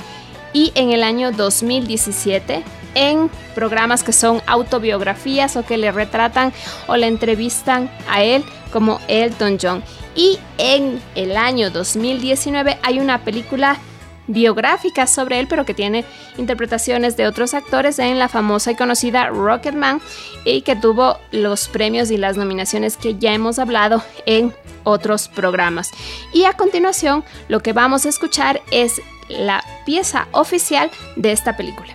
y 0.52 0.72
en 0.74 0.90
el 0.90 1.04
año 1.04 1.30
2017 1.30 2.64
en 2.96 3.30
programas 3.52 4.02
que 4.02 4.12
son 4.12 4.42
autobiografías 4.46 5.56
o 5.56 5.64
que 5.64 5.78
le 5.78 5.92
retratan 5.92 6.52
o 6.86 6.96
le 6.96 7.06
entrevistan 7.06 7.90
a 8.08 8.22
él 8.22 8.44
como 8.72 9.00
Elton 9.08 9.58
John. 9.60 9.82
Y 10.14 10.38
en 10.58 11.00
el 11.14 11.36
año 11.36 11.70
2019 11.70 12.78
hay 12.82 12.98
una 12.98 13.24
película 13.24 13.78
biográfica 14.26 15.06
sobre 15.06 15.40
él, 15.40 15.46
pero 15.48 15.64
que 15.64 15.74
tiene 15.74 16.04
interpretaciones 16.38 17.16
de 17.16 17.26
otros 17.26 17.54
actores 17.54 17.98
en 17.98 18.18
la 18.18 18.28
famosa 18.28 18.70
y 18.70 18.76
conocida 18.76 19.28
Rocketman 19.28 20.00
y 20.44 20.62
que 20.62 20.76
tuvo 20.76 21.18
los 21.30 21.68
premios 21.68 22.10
y 22.10 22.16
las 22.16 22.36
nominaciones 22.36 22.96
que 22.96 23.16
ya 23.18 23.32
hemos 23.32 23.58
hablado 23.58 24.02
en 24.26 24.54
otros 24.84 25.28
programas. 25.28 25.90
Y 26.32 26.44
a 26.44 26.54
continuación, 26.54 27.24
lo 27.48 27.60
que 27.60 27.72
vamos 27.72 28.06
a 28.06 28.08
escuchar 28.08 28.62
es 28.70 29.00
la 29.28 29.64
pieza 29.84 30.28
oficial 30.32 30.90
de 31.16 31.32
esta 31.32 31.56
película. 31.56 31.94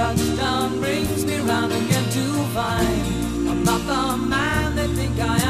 touchdown 0.00 0.80
brings 0.80 1.26
me 1.26 1.36
round 1.40 1.70
again 1.70 2.06
to 2.16 2.24
find 2.54 3.02
I'm 3.50 3.62
not 3.64 3.82
the 3.90 4.16
man 4.16 4.74
they 4.74 4.88
think 4.98 5.20
I 5.20 5.36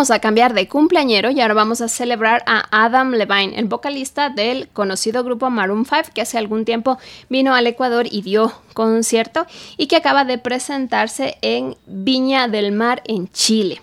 vamos 0.00 0.10
a 0.12 0.18
cambiar 0.18 0.54
de 0.54 0.66
cumpleañero 0.66 1.30
y 1.30 1.42
ahora 1.42 1.52
vamos 1.52 1.82
a 1.82 1.88
celebrar 1.88 2.42
a 2.46 2.64
Adam 2.70 3.10
Levine, 3.10 3.58
el 3.58 3.66
vocalista 3.66 4.30
del 4.30 4.68
conocido 4.68 5.22
grupo 5.24 5.50
Maroon 5.50 5.84
5 5.84 6.12
que 6.14 6.22
hace 6.22 6.38
algún 6.38 6.64
tiempo 6.64 6.96
vino 7.28 7.54
al 7.54 7.66
Ecuador 7.66 8.06
y 8.10 8.22
dio 8.22 8.50
concierto 8.72 9.44
y 9.76 9.88
que 9.88 9.96
acaba 9.96 10.24
de 10.24 10.38
presentarse 10.38 11.36
en 11.42 11.76
Viña 11.84 12.48
del 12.48 12.72
Mar 12.72 13.02
en 13.04 13.28
Chile. 13.28 13.82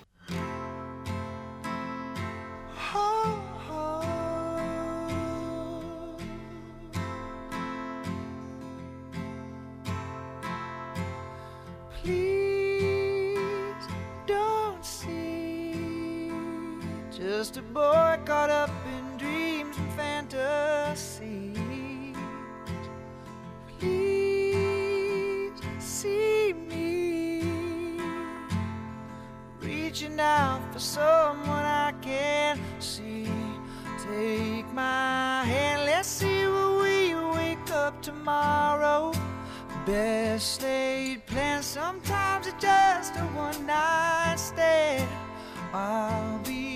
Just 17.48 17.60
a 17.60 17.62
boy 17.62 18.18
caught 18.26 18.50
up 18.50 18.68
in 18.94 19.16
dreams 19.16 19.74
and 19.78 19.92
fantasies. 19.94 21.56
Please 23.78 25.58
see 25.78 26.52
me 26.52 27.42
reaching 29.62 30.20
out 30.20 30.60
for 30.74 30.78
someone 30.78 31.64
I 31.64 31.94
can 32.02 32.60
see. 32.80 33.30
Take 34.06 34.70
my 34.74 35.42
hand, 35.44 35.86
let's 35.86 36.06
see 36.06 36.46
what 36.48 36.82
we 36.82 37.14
wake 37.14 37.70
up 37.70 38.02
tomorrow. 38.02 39.14
Best 39.86 40.62
laid 40.62 41.24
plans, 41.24 41.64
sometimes 41.64 42.46
it's 42.46 42.62
just 42.62 43.16
a 43.16 43.24
one 43.34 43.64
night 43.64 44.36
stand. 44.36 45.08
I'll 45.72 46.38
be 46.40 46.67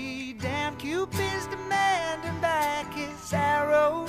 damn 0.43 0.75
Cupid's 0.77 1.47
demanding 1.47 2.39
back 2.41 2.93
his 2.93 3.33
arrow. 3.33 4.05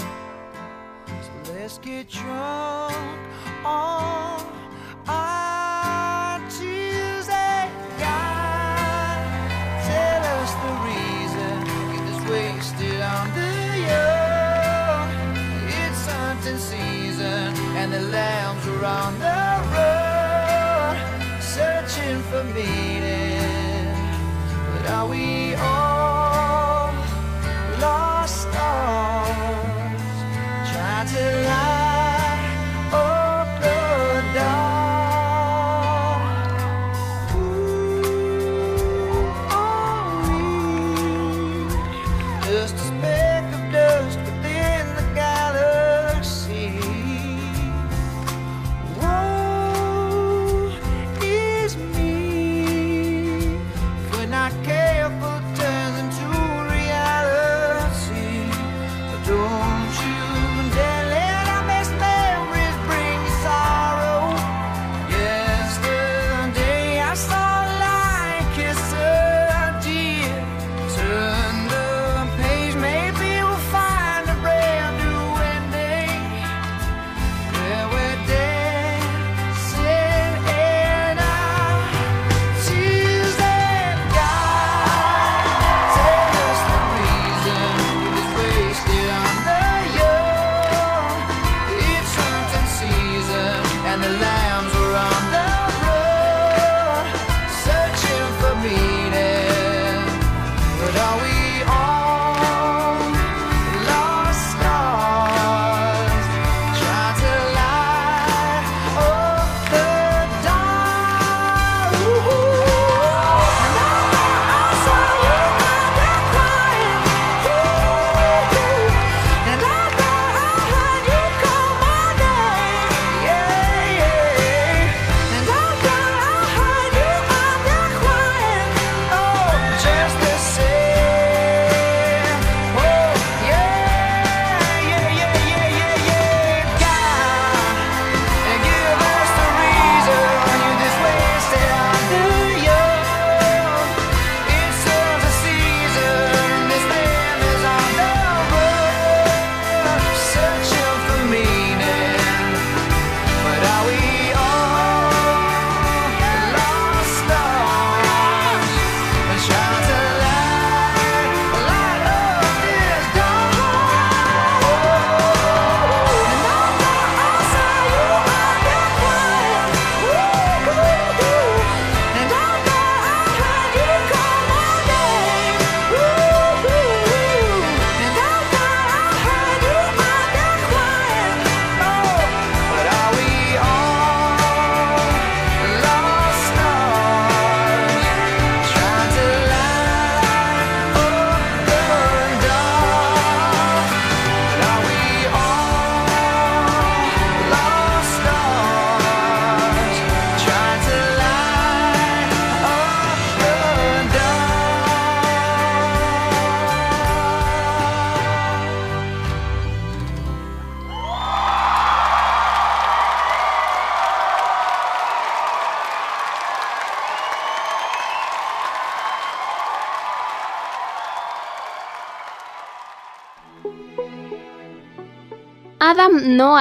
So 1.08 1.54
let's 1.54 1.78
get 1.78 2.10
drunk 2.10 3.20
on. 3.64 4.63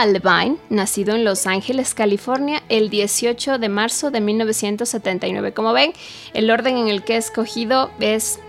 Levine, 0.06 0.56
nacido 0.68 1.14
en 1.14 1.24
Los 1.24 1.46
Ángeles, 1.46 1.94
California, 1.94 2.62
el 2.68 2.90
18 2.90 3.58
de 3.58 3.68
marzo 3.68 4.10
de 4.10 4.20
1979. 4.20 5.52
Como 5.52 5.72
ven, 5.72 5.92
el 6.34 6.50
orden 6.50 6.76
en 6.78 6.88
el 6.88 7.02
que 7.04 7.14
he 7.14 7.18
escogido 7.18 7.90
es 8.00 8.40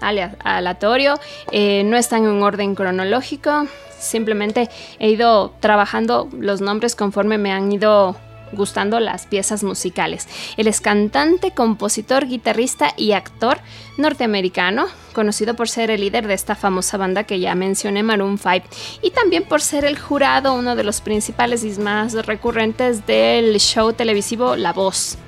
alea- 0.00 0.36
aleatorio, 0.44 1.18
eh, 1.50 1.82
no 1.84 1.96
está 1.96 2.16
en 2.16 2.26
un 2.26 2.42
orden 2.42 2.74
cronológico, 2.74 3.66
simplemente 3.98 4.68
he 4.98 5.10
ido 5.10 5.54
trabajando 5.60 6.28
los 6.38 6.60
nombres 6.60 6.96
conforme 6.96 7.38
me 7.38 7.52
han 7.52 7.70
ido 7.70 8.16
gustando 8.52 9.00
las 9.00 9.26
piezas 9.26 9.64
musicales. 9.64 10.28
Él 10.56 10.66
es 10.66 10.80
cantante, 10.80 11.52
compositor, 11.52 12.26
guitarrista 12.26 12.94
y 12.96 13.12
actor 13.12 13.58
norteamericano, 13.98 14.86
conocido 15.12 15.54
por 15.54 15.68
ser 15.68 15.90
el 15.90 16.00
líder 16.00 16.26
de 16.26 16.34
esta 16.34 16.54
famosa 16.54 16.96
banda 16.96 17.24
que 17.24 17.40
ya 17.40 17.54
mencioné, 17.54 18.02
Maroon 18.02 18.38
5, 18.38 18.66
y 19.02 19.10
también 19.10 19.44
por 19.44 19.60
ser 19.60 19.84
el 19.84 19.98
jurado, 19.98 20.54
uno 20.54 20.76
de 20.76 20.84
los 20.84 21.00
principales 21.00 21.64
y 21.64 21.80
más 21.80 22.14
recurrentes 22.26 23.06
del 23.06 23.58
show 23.58 23.92
televisivo 23.92 24.56
La 24.56 24.72
Voz. 24.72 25.18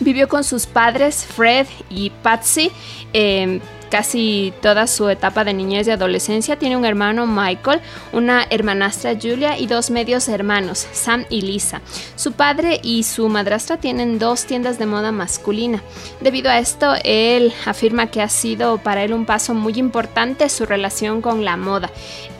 Vivió 0.00 0.28
con 0.28 0.44
sus 0.44 0.66
padres, 0.66 1.26
Fred 1.26 1.66
y 1.90 2.10
Patsy, 2.10 2.70
eh, 3.12 3.60
casi 3.90 4.52
toda 4.62 4.86
su 4.86 5.08
etapa 5.08 5.44
de 5.44 5.54
niñez 5.54 5.86
y 5.88 5.90
adolescencia. 5.90 6.58
Tiene 6.58 6.76
un 6.76 6.84
hermano, 6.84 7.26
Michael, 7.26 7.80
una 8.12 8.46
hermanastra, 8.50 9.16
Julia, 9.20 9.58
y 9.58 9.66
dos 9.66 9.90
medios 9.90 10.28
hermanos, 10.28 10.86
Sam 10.92 11.24
y 11.30 11.42
Lisa. 11.42 11.80
Su 12.16 12.32
padre 12.32 12.80
y 12.82 13.02
su 13.02 13.28
madrastra 13.28 13.78
tienen 13.78 14.18
dos 14.18 14.44
tiendas 14.44 14.78
de 14.78 14.86
moda 14.86 15.12
masculina. 15.12 15.82
Debido 16.20 16.50
a 16.50 16.58
esto, 16.58 16.94
él 17.04 17.52
afirma 17.66 18.08
que 18.08 18.22
ha 18.22 18.28
sido 18.28 18.78
para 18.78 19.04
él 19.04 19.12
un 19.12 19.26
paso 19.26 19.54
muy 19.54 19.74
importante 19.74 20.48
su 20.48 20.66
relación 20.66 21.20
con 21.20 21.44
la 21.44 21.56
moda. 21.56 21.90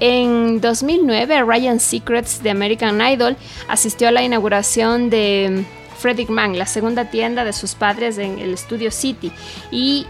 En 0.00 0.60
2009, 0.60 1.42
Ryan 1.42 1.80
Secrets 1.80 2.42
de 2.42 2.50
American 2.50 3.00
Idol 3.00 3.36
asistió 3.68 4.08
a 4.08 4.12
la 4.12 4.22
inauguración 4.22 5.10
de 5.10 5.64
Frederick 5.98 6.30
Mann, 6.30 6.56
la 6.58 6.66
segunda 6.66 7.10
tienda 7.10 7.44
de 7.44 7.52
sus 7.52 7.74
padres 7.74 8.18
en 8.18 8.38
el 8.38 8.56
Studio 8.56 8.90
City 8.90 9.32
y 9.70 10.06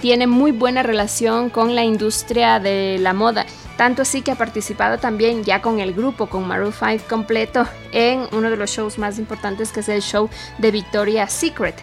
tiene 0.00 0.26
muy 0.26 0.52
buena 0.52 0.82
relación 0.82 1.50
con 1.50 1.74
la 1.74 1.84
industria 1.84 2.58
de 2.58 2.98
la 2.98 3.12
moda. 3.12 3.46
Tanto 3.76 4.02
así 4.02 4.20
que 4.20 4.32
ha 4.32 4.34
participado 4.34 4.98
también 4.98 5.42
ya 5.42 5.62
con 5.62 5.80
el 5.80 5.94
grupo, 5.94 6.26
con 6.26 6.46
Maroon 6.46 6.72
5 6.72 7.04
completo, 7.08 7.66
en 7.92 8.26
uno 8.32 8.50
de 8.50 8.56
los 8.56 8.70
shows 8.70 8.98
más 8.98 9.18
importantes 9.18 9.72
que 9.72 9.80
es 9.80 9.88
el 9.88 10.02
show 10.02 10.28
de 10.58 10.70
Victoria's 10.70 11.32
Secret. 11.32 11.76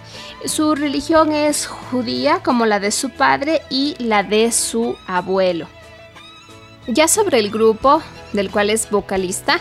Su 0.45 0.75
religión 0.75 1.31
es 1.31 1.65
judía 1.65 2.41
como 2.43 2.65
la 2.65 2.79
de 2.79 2.91
su 2.91 3.09
padre 3.09 3.61
y 3.69 3.95
la 3.99 4.23
de 4.23 4.51
su 4.51 4.95
abuelo. 5.07 5.67
Ya 6.87 7.07
sobre 7.07 7.39
el 7.39 7.49
grupo, 7.49 8.01
del 8.31 8.51
cual 8.51 8.69
es 8.69 8.89
vocalista, 8.89 9.59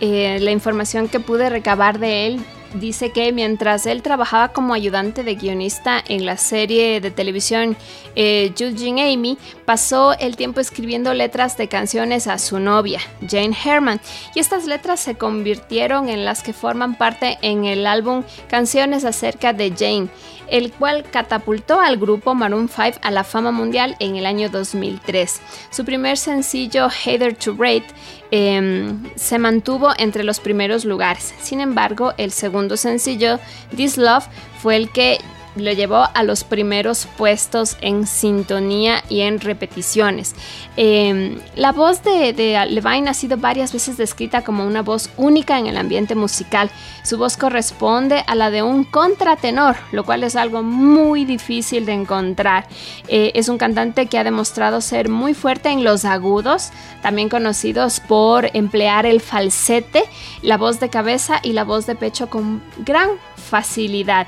eh, 0.00 0.38
la 0.40 0.50
información 0.50 1.08
que 1.08 1.20
pude 1.20 1.48
recabar 1.48 1.98
de 1.98 2.26
él 2.26 2.44
dice 2.78 3.10
que 3.10 3.32
mientras 3.32 3.86
él 3.86 4.02
trabajaba 4.02 4.48
como 4.52 4.74
ayudante 4.74 5.22
de 5.22 5.34
guionista 5.34 6.02
en 6.06 6.26
la 6.26 6.36
serie 6.36 7.00
de 7.00 7.10
televisión 7.10 7.76
eh, 8.14 8.52
Amy, 8.58 9.38
pasó 9.64 10.14
el 10.18 10.36
tiempo 10.36 10.60
escribiendo 10.60 11.12
letras 11.14 11.56
de 11.56 11.68
canciones 11.68 12.26
a 12.26 12.38
su 12.38 12.58
novia, 12.60 13.00
Jane 13.28 13.56
Herman, 13.64 14.00
y 14.34 14.40
estas 14.40 14.66
letras 14.66 15.00
se 15.00 15.16
convirtieron 15.16 16.08
en 16.08 16.24
las 16.24 16.42
que 16.42 16.52
forman 16.52 16.96
parte 16.96 17.38
en 17.42 17.64
el 17.64 17.86
álbum 17.86 18.22
Canciones 18.48 19.04
acerca 19.04 19.52
de 19.52 19.70
Jane, 19.70 20.08
el 20.50 20.72
cual 20.72 21.04
catapultó 21.10 21.80
al 21.80 21.96
grupo 21.96 22.34
Maroon 22.34 22.68
5 22.68 22.98
a 23.02 23.10
la 23.10 23.24
fama 23.24 23.50
mundial 23.50 23.96
en 23.98 24.16
el 24.16 24.26
año 24.26 24.48
2003. 24.48 25.40
Su 25.70 25.84
primer 25.84 26.16
sencillo, 26.16 26.88
Heather 26.88 27.34
to 27.36 27.54
Rate, 27.58 27.86
eh, 28.30 28.92
se 29.14 29.38
mantuvo 29.38 29.92
entre 29.98 30.24
los 30.24 30.40
primeros 30.40 30.84
lugares. 30.84 31.34
Sin 31.40 31.60
embargo, 31.60 32.14
el 32.18 32.32
segundo 32.32 32.76
sencillo, 32.76 33.38
This 33.74 33.96
Love, 33.96 34.26
fue 34.60 34.76
el 34.76 34.90
que 34.90 35.18
lo 35.56 35.72
llevó 35.72 36.06
a 36.12 36.22
los 36.22 36.44
primeros 36.44 37.08
puestos 37.16 37.76
en 37.80 38.06
sintonía 38.06 39.02
y 39.08 39.22
en 39.22 39.40
repeticiones. 39.40 40.34
Eh, 40.76 41.38
la 41.56 41.72
voz 41.72 42.02
de, 42.02 42.32
de, 42.32 42.64
Levine 42.66 43.10
ha 43.10 43.14
sido 43.14 43.36
varias 43.36 43.72
veces 43.72 43.96
descrita 43.96 44.42
como 44.42 44.66
una 44.66 44.82
voz 44.82 45.10
única 45.16 45.58
en 45.58 45.66
el 45.66 45.76
ambiente 45.76 46.14
musical. 46.14 46.70
Su 47.02 47.18
voz 47.18 47.36
corresponde 47.36 48.24
a 48.26 48.34
la 48.34 48.50
de 48.50 48.62
un 48.62 48.84
contratenor, 48.84 49.76
lo 49.92 50.04
cual 50.04 50.24
es 50.24 50.36
algo 50.36 50.62
muy 50.62 51.24
difícil 51.24 51.86
de 51.86 51.92
encontrar. 51.92 52.66
Eh, 53.08 53.32
es 53.34 53.48
un 53.48 53.58
cantante 53.58 54.06
que 54.06 54.18
ha 54.18 54.24
demostrado 54.24 54.80
ser 54.80 55.08
muy 55.08 55.34
fuerte 55.34 55.70
en 55.70 55.84
los 55.84 56.04
agudos, 56.04 56.70
también 57.02 57.28
conocidos 57.28 58.00
por 58.00 58.50
emplear 58.54 59.06
el 59.06 59.20
falsete, 59.20 60.04
la 60.42 60.56
voz 60.56 60.80
de 60.80 60.88
cabeza 60.88 61.40
y 61.42 61.52
la 61.52 61.64
voz 61.64 61.86
de 61.86 61.94
pecho 61.94 62.28
con 62.28 62.62
gran 62.84 63.10
facilidad. 63.36 64.26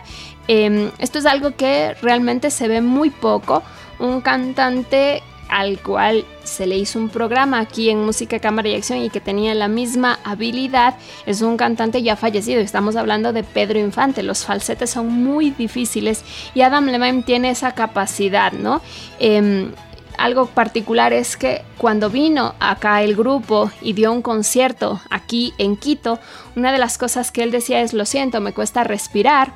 Eh, 0.49 0.91
esto 0.99 1.19
es 1.19 1.27
algo 1.27 1.55
que 1.55 1.95
realmente 2.03 2.51
se 2.51 2.69
ve 2.69 2.81
muy 2.81 3.11
poco. 3.11 3.63
Un 3.99 4.21
cantante 4.21 5.23
al 5.49 5.81
cual 5.81 6.25
se 6.45 6.67
le 6.67 6.77
hizo 6.77 6.99
un 6.99 7.09
programa 7.09 7.59
aquí 7.59 7.89
en 7.91 8.05
Música, 8.05 8.39
Cámara 8.39 8.69
y 8.69 8.75
Acción 8.75 8.99
y 8.99 9.11
que 9.11 9.21
tenía 9.21 9.55
la 9.55 9.69
misma 9.69 10.19
habilidad, 10.25 10.95
es 11.27 11.41
un 11.41 11.57
cantante 11.57 12.03
ya 12.03 12.17
fallecido. 12.17 12.61
Estamos 12.61 12.97
hablando 12.97 13.33
de 13.33 13.45
Pedro 13.45 13.79
Infante. 13.79 14.23
Los 14.23 14.45
falsetes 14.45 14.91
son 14.91 15.09
muy 15.09 15.51
difíciles 15.51 16.23
y 16.55 16.61
Adam 16.61 16.87
Levine 16.87 17.23
tiene 17.23 17.51
esa 17.51 17.73
capacidad, 17.73 18.53
¿no? 18.53 18.83
Eh, 19.19 19.71
algo 20.19 20.47
particular 20.47 21.13
es 21.13 21.37
que 21.37 21.63
cuando 21.79 22.11
vino 22.11 22.55
acá 22.59 23.03
el 23.03 23.15
grupo 23.15 23.71
y 23.81 23.93
dio 23.93 24.13
un 24.13 24.21
concierto 24.21 25.01
aquí 25.11 25.55
en 25.59 25.77
Quito, 25.77 26.19
una 26.57 26.73
de 26.73 26.79
las 26.79 26.99
cosas 26.99 27.31
que 27.31 27.45
él 27.45 27.53
decía 27.53 27.81
es, 27.81 27.93
lo 27.93 28.05
siento, 28.05 28.41
me 28.41 28.53
cuesta 28.53 28.83
respirar. 28.83 29.53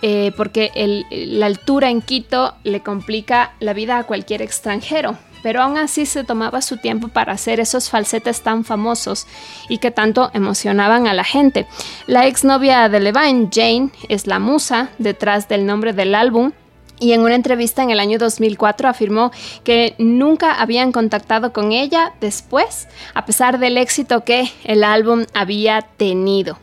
Eh, 0.00 0.32
porque 0.36 0.70
la 1.10 1.46
altura 1.46 1.90
en 1.90 2.02
Quito 2.02 2.54
le 2.62 2.80
complica 2.80 3.54
la 3.58 3.72
vida 3.72 3.98
a 3.98 4.04
cualquier 4.04 4.42
extranjero. 4.42 5.18
Pero 5.42 5.62
aún 5.62 5.78
así 5.78 6.04
se 6.04 6.24
tomaba 6.24 6.62
su 6.62 6.78
tiempo 6.78 7.08
para 7.08 7.32
hacer 7.32 7.60
esos 7.60 7.90
falsetes 7.90 8.42
tan 8.42 8.64
famosos 8.64 9.26
y 9.68 9.78
que 9.78 9.92
tanto 9.92 10.30
emocionaban 10.34 11.06
a 11.06 11.14
la 11.14 11.22
gente. 11.24 11.66
La 12.06 12.26
exnovia 12.26 12.88
de 12.88 13.00
Levine, 13.00 13.48
Jane, 13.52 13.90
es 14.08 14.26
la 14.26 14.40
musa 14.40 14.90
detrás 14.98 15.48
del 15.48 15.64
nombre 15.64 15.92
del 15.92 16.16
álbum 16.16 16.52
y 17.00 17.12
en 17.12 17.20
una 17.20 17.36
entrevista 17.36 17.82
en 17.82 17.90
el 17.90 18.00
año 18.00 18.18
2004 18.18 18.88
afirmó 18.88 19.30
que 19.62 19.94
nunca 19.98 20.54
habían 20.54 20.90
contactado 20.90 21.52
con 21.52 21.70
ella 21.70 22.12
después, 22.20 22.88
a 23.14 23.24
pesar 23.24 23.58
del 23.60 23.78
éxito 23.78 24.24
que 24.24 24.50
el 24.64 24.82
álbum 24.82 25.24
había 25.34 25.82
tenido. 25.82 26.58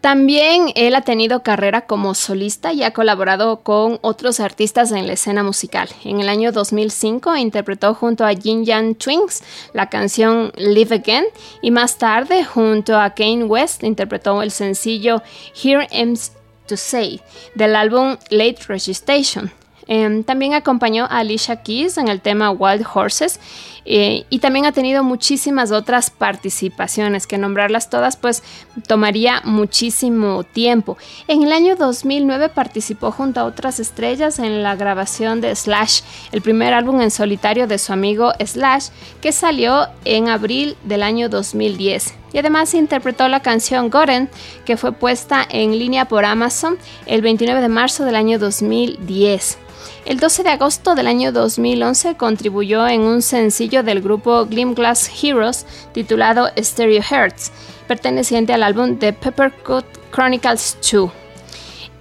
También 0.00 0.72
él 0.76 0.94
ha 0.94 1.02
tenido 1.02 1.42
carrera 1.42 1.82
como 1.82 2.14
solista 2.14 2.72
y 2.72 2.82
ha 2.82 2.92
colaborado 2.92 3.60
con 3.60 3.98
otros 4.00 4.40
artistas 4.40 4.92
en 4.92 5.06
la 5.06 5.12
escena 5.12 5.42
musical. 5.42 5.90
En 6.04 6.20
el 6.20 6.30
año 6.30 6.52
2005 6.52 7.36
interpretó 7.36 7.92
junto 7.94 8.24
a 8.24 8.32
Yin 8.32 8.64
Yang 8.64 8.94
Twins 8.94 9.42
la 9.74 9.90
canción 9.90 10.52
Live 10.56 10.94
Again 10.94 11.26
y 11.60 11.70
más 11.70 11.98
tarde 11.98 12.44
junto 12.44 12.98
a 12.98 13.10
Kane 13.10 13.44
West 13.44 13.84
interpretó 13.84 14.40
el 14.40 14.50
sencillo 14.50 15.22
Here 15.62 15.86
Ends 15.90 16.32
to 16.66 16.78
Say 16.78 17.20
del 17.54 17.76
álbum 17.76 18.16
Late 18.30 18.60
Registration. 18.68 19.52
Eh, 19.86 20.22
también 20.24 20.54
acompañó 20.54 21.04
a 21.04 21.18
Alicia 21.18 21.62
Keys 21.62 21.98
en 21.98 22.08
el 22.08 22.20
tema 22.20 22.52
Wild 22.52 22.86
Horses 22.94 23.40
eh, 23.92 24.24
y 24.30 24.38
también 24.38 24.66
ha 24.66 24.72
tenido 24.72 25.02
muchísimas 25.02 25.72
otras 25.72 26.10
participaciones 26.10 27.26
que 27.26 27.38
nombrarlas 27.38 27.90
todas 27.90 28.16
pues 28.16 28.44
tomaría 28.86 29.42
muchísimo 29.44 30.44
tiempo. 30.44 30.96
En 31.26 31.42
el 31.42 31.50
año 31.50 31.74
2009 31.74 32.50
participó 32.50 33.10
junto 33.10 33.40
a 33.40 33.44
otras 33.44 33.80
estrellas 33.80 34.38
en 34.38 34.62
la 34.62 34.76
grabación 34.76 35.40
de 35.40 35.56
Slash, 35.56 36.02
el 36.30 36.40
primer 36.40 36.72
álbum 36.72 37.00
en 37.00 37.10
solitario 37.10 37.66
de 37.66 37.78
su 37.78 37.92
amigo 37.92 38.32
Slash 38.38 38.90
que 39.20 39.32
salió 39.32 39.88
en 40.04 40.28
abril 40.28 40.76
del 40.84 41.02
año 41.02 41.28
2010 41.28 42.14
y 42.32 42.38
además 42.38 42.74
interpretó 42.74 43.26
la 43.26 43.40
canción 43.40 43.90
Goren 43.90 44.30
que 44.64 44.76
fue 44.76 44.92
puesta 44.92 45.44
en 45.50 45.76
línea 45.76 46.04
por 46.04 46.24
Amazon 46.24 46.78
el 47.06 47.22
29 47.22 47.60
de 47.60 47.68
marzo 47.68 48.04
del 48.04 48.14
año 48.14 48.38
2010. 48.38 49.58
El 50.04 50.18
12 50.18 50.42
de 50.42 50.50
agosto 50.50 50.94
del 50.94 51.06
año 51.06 51.32
2011 51.32 52.16
contribuyó 52.16 52.86
en 52.88 53.02
un 53.02 53.22
sencillo 53.22 53.82
del 53.82 54.00
grupo 54.00 54.46
Glimglass 54.46 55.10
Heroes 55.22 55.66
titulado 55.92 56.48
Stereo 56.58 57.02
Hearts, 57.02 57.52
perteneciente 57.86 58.52
al 58.52 58.62
álbum 58.62 58.98
The 58.98 59.12
Peppercut 59.12 59.84
Chronicles 60.10 60.76
2. 60.90 61.10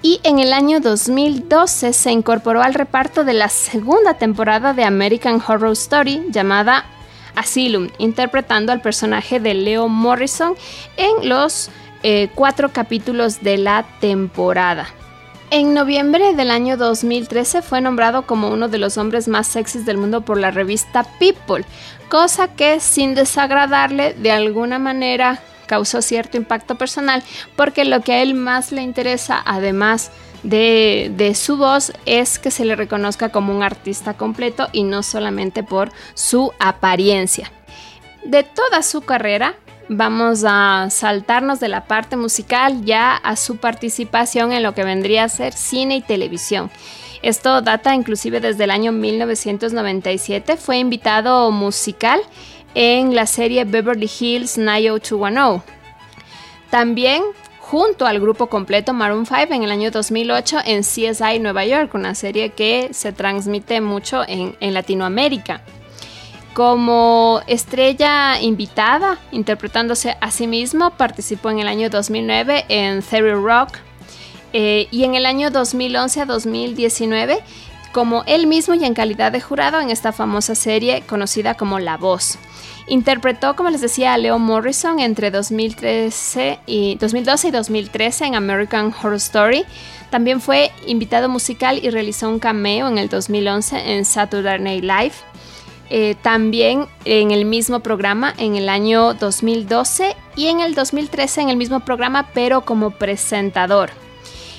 Y 0.01 0.21
en 0.23 0.39
el 0.39 0.53
año 0.53 0.79
2012 0.79 1.91
se 1.91 2.11
incorporó 2.11 2.61
al 2.61 2.73
reparto 2.73 3.25
de 3.25 3.33
la 3.33 3.49
segunda 3.49 4.13
temporada 4.13 4.73
de 4.73 4.85
American 4.85 5.41
Horror 5.45 5.73
Story 5.73 6.25
llamada 6.29 6.85
Asylum, 7.35 7.89
interpretando 7.97 8.71
al 8.71 8.81
personaje 8.81 9.39
de 9.39 9.53
Leo 9.53 9.87
Morrison 9.89 10.55
en 10.95 11.27
los 11.27 11.69
eh, 12.01 12.29
cuatro 12.33 12.69
capítulos 12.69 13.41
de 13.41 13.57
la 13.57 13.85
temporada. 13.99 14.87
En 15.51 15.73
noviembre 15.73 16.35
del 16.35 16.51
año 16.51 16.77
2013 16.77 17.63
fue 17.63 17.81
nombrado 17.81 18.27
como 18.27 18.49
uno 18.49 18.67
de 18.67 18.77
los 18.77 18.99
hombres 18.99 19.27
más 19.27 19.47
sexys 19.47 19.83
del 19.83 19.97
mundo 19.97 20.21
por 20.21 20.37
la 20.37 20.51
revista 20.51 21.03
People, 21.17 21.65
cosa 22.07 22.49
que 22.49 22.79
sin 22.79 23.15
desagradarle 23.15 24.13
de 24.13 24.31
alguna 24.31 24.77
manera 24.77 25.41
causó 25.65 26.03
cierto 26.03 26.37
impacto 26.37 26.75
personal 26.75 27.23
porque 27.55 27.83
lo 27.83 28.01
que 28.01 28.13
a 28.13 28.21
él 28.21 28.35
más 28.35 28.71
le 28.71 28.83
interesa 28.83 29.41
además 29.43 30.11
de, 30.43 31.11
de 31.15 31.33
su 31.33 31.57
voz 31.57 31.93
es 32.05 32.37
que 32.37 32.51
se 32.51 32.63
le 32.63 32.75
reconozca 32.75 33.29
como 33.29 33.55
un 33.55 33.63
artista 33.63 34.13
completo 34.13 34.67
y 34.71 34.83
no 34.83 35.01
solamente 35.01 35.63
por 35.63 35.91
su 36.13 36.53
apariencia. 36.59 37.51
De 38.23 38.43
toda 38.43 38.83
su 38.83 39.01
carrera, 39.01 39.55
vamos 39.89 40.45
a 40.47 40.87
saltarnos 40.89 41.59
de 41.59 41.67
la 41.67 41.85
parte 41.85 42.15
musical 42.15 42.85
ya 42.85 43.15
a 43.15 43.35
su 43.35 43.57
participación 43.57 44.53
en 44.53 44.63
lo 44.63 44.73
que 44.73 44.83
vendría 44.83 45.25
a 45.25 45.29
ser 45.29 45.53
cine 45.53 45.97
y 45.97 46.01
televisión. 46.01 46.71
Esto 47.21 47.61
data 47.61 47.93
inclusive 47.95 48.39
desde 48.39 48.63
el 48.63 48.71
año 48.71 48.91
1997. 48.91 50.55
Fue 50.55 50.77
invitado 50.77 51.51
musical 51.51 52.21
en 52.75 53.13
la 53.13 53.25
serie 53.25 53.65
Beverly 53.65 54.09
Hills 54.19 54.57
90210. 54.57 55.63
También 56.69 57.23
junto 57.59 58.05
al 58.05 58.19
grupo 58.19 58.47
completo 58.47 58.93
Maroon 58.93 59.25
5 59.25 59.53
en 59.53 59.63
el 59.63 59.71
año 59.71 59.91
2008 59.91 60.59
en 60.65 60.81
CSI 60.81 61.39
Nueva 61.39 61.65
York, 61.65 61.93
una 61.93 62.15
serie 62.15 62.51
que 62.51 62.89
se 62.93 63.11
transmite 63.11 63.81
mucho 63.81 64.23
en, 64.27 64.55
en 64.59 64.73
Latinoamérica 64.73 65.61
como 66.59 67.39
estrella 67.47 68.37
invitada, 68.41 69.17
interpretándose 69.31 70.17
a 70.19 70.29
sí 70.29 70.45
mismo, 70.45 70.89
participó 70.89 71.51
en 71.51 71.59
el 71.59 71.69
año 71.69 71.89
2009 71.89 72.65
en 72.67 73.01
Theory 73.01 73.41
Rock 73.41 73.77
eh, 74.51 74.89
y 74.91 75.05
en 75.05 75.15
el 75.15 75.25
año 75.25 75.51
2011 75.51 76.19
a 76.19 76.25
2019 76.25 77.39
como 77.93 78.25
él 78.27 78.45
mismo 78.45 78.73
y 78.73 78.83
en 78.83 78.93
calidad 78.93 79.31
de 79.31 79.39
jurado 79.39 79.79
en 79.79 79.89
esta 79.89 80.11
famosa 80.11 80.53
serie 80.53 81.01
conocida 81.07 81.53
como 81.53 81.79
La 81.79 81.95
Voz. 81.95 82.37
Interpretó, 82.87 83.55
como 83.55 83.69
les 83.69 83.79
decía, 83.79 84.13
a 84.13 84.17
Leo 84.17 84.37
Morrison 84.37 84.99
entre 84.99 85.31
2013 85.31 86.59
y 86.65 86.95
2012 86.95 87.47
y 87.47 87.51
2013 87.51 88.25
en 88.25 88.35
American 88.35 88.93
Horror 88.93 89.15
Story. 89.15 89.63
También 90.09 90.41
fue 90.41 90.73
invitado 90.85 91.29
musical 91.29 91.79
y 91.81 91.89
realizó 91.89 92.27
un 92.27 92.39
cameo 92.39 92.89
en 92.89 92.97
el 92.97 93.07
2011 93.07 93.93
en 93.93 94.03
Saturday 94.03 94.59
Night 94.59 94.83
Live. 94.83 95.13
Eh, 95.91 96.15
también 96.21 96.85
en 97.05 97.31
el 97.31 97.45
mismo 97.45 97.79
programa 97.79 98.33
en 98.37 98.55
el 98.55 98.69
año 98.69 99.15
2012 99.15 100.15
y 100.35 100.47
en 100.47 100.59
el 100.59 100.75
2013 100.75 101.41
en 101.41 101.49
el 101.49 101.57
mismo 101.57 101.79
programa 101.79 102.29
pero 102.33 102.61
como 102.61 102.91
presentador. 102.91 103.89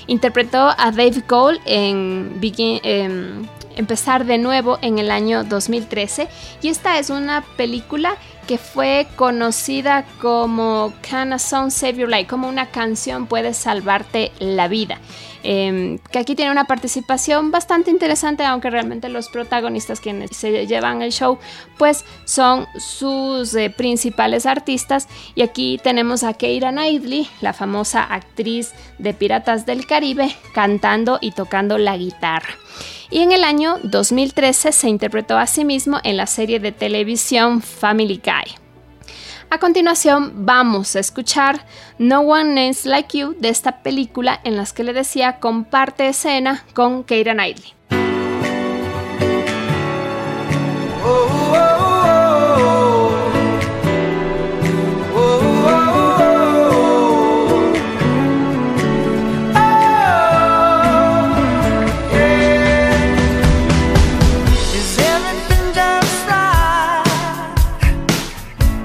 Interpretó 0.07 0.73
a 0.77 0.91
Dave 0.91 1.23
Cole 1.25 1.59
en 1.65 2.37
em, 2.41 3.47
Empezar 3.77 4.25
de 4.25 4.37
nuevo 4.37 4.77
en 4.81 4.99
el 4.99 5.09
año 5.09 5.45
2013 5.45 6.27
y 6.61 6.67
esta 6.67 6.99
es 6.99 7.09
una 7.09 7.45
película 7.55 8.17
que 8.51 8.57
fue 8.57 9.07
conocida 9.15 10.03
como 10.19 10.91
Can 11.09 11.31
a 11.31 11.39
Song 11.39 11.71
Save 11.71 11.99
Your 11.99 12.09
Life, 12.09 12.27
como 12.27 12.49
una 12.49 12.65
canción 12.65 13.25
puede 13.25 13.53
salvarte 13.53 14.33
la 14.39 14.67
vida. 14.67 14.99
Eh, 15.41 15.99
que 16.11 16.19
aquí 16.19 16.35
tiene 16.35 16.51
una 16.51 16.65
participación 16.65 17.49
bastante 17.49 17.91
interesante, 17.91 18.43
aunque 18.43 18.69
realmente 18.69 19.07
los 19.07 19.29
protagonistas 19.29 20.01
quienes 20.01 20.31
se 20.35 20.67
llevan 20.67 21.01
el 21.01 21.13
show, 21.13 21.39
pues 21.77 22.03
son 22.25 22.67
sus 22.77 23.55
eh, 23.55 23.69
principales 23.69 24.45
artistas. 24.45 25.07
Y 25.33 25.43
aquí 25.43 25.79
tenemos 25.81 26.23
a 26.25 26.33
Keira 26.33 26.71
Knightley, 26.71 27.29
la 27.39 27.53
famosa 27.53 28.03
actriz 28.03 28.73
de 28.97 29.13
Piratas 29.13 29.65
del 29.65 29.85
Caribe, 29.85 30.35
cantando 30.53 31.19
y 31.21 31.31
tocando 31.31 31.77
la 31.77 31.95
guitarra. 31.95 32.49
Y 33.11 33.19
en 33.19 33.33
el 33.33 33.43
año 33.43 33.77
2013 33.83 34.71
se 34.71 34.87
interpretó 34.87 35.37
a 35.37 35.45
sí 35.45 35.65
mismo 35.65 35.99
en 36.05 36.15
la 36.15 36.27
serie 36.27 36.61
de 36.61 36.71
televisión 36.71 37.61
Family 37.61 38.21
Guy. 38.23 38.55
A 39.49 39.59
continuación 39.59 40.45
vamos 40.45 40.95
a 40.95 41.01
escuchar 41.01 41.65
No 41.97 42.21
One 42.21 42.53
Names 42.53 42.85
Like 42.85 43.17
You 43.17 43.35
de 43.37 43.49
esta 43.49 43.83
película 43.83 44.39
en 44.45 44.55
las 44.55 44.71
que 44.71 44.85
le 44.85 44.93
decía 44.93 45.41
comparte 45.41 46.07
escena 46.07 46.63
con 46.73 47.03
Keira 47.03 47.33
Knightley. 47.33 47.73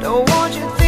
Don't 0.06 0.30
want 0.30 0.54
you 0.54 0.85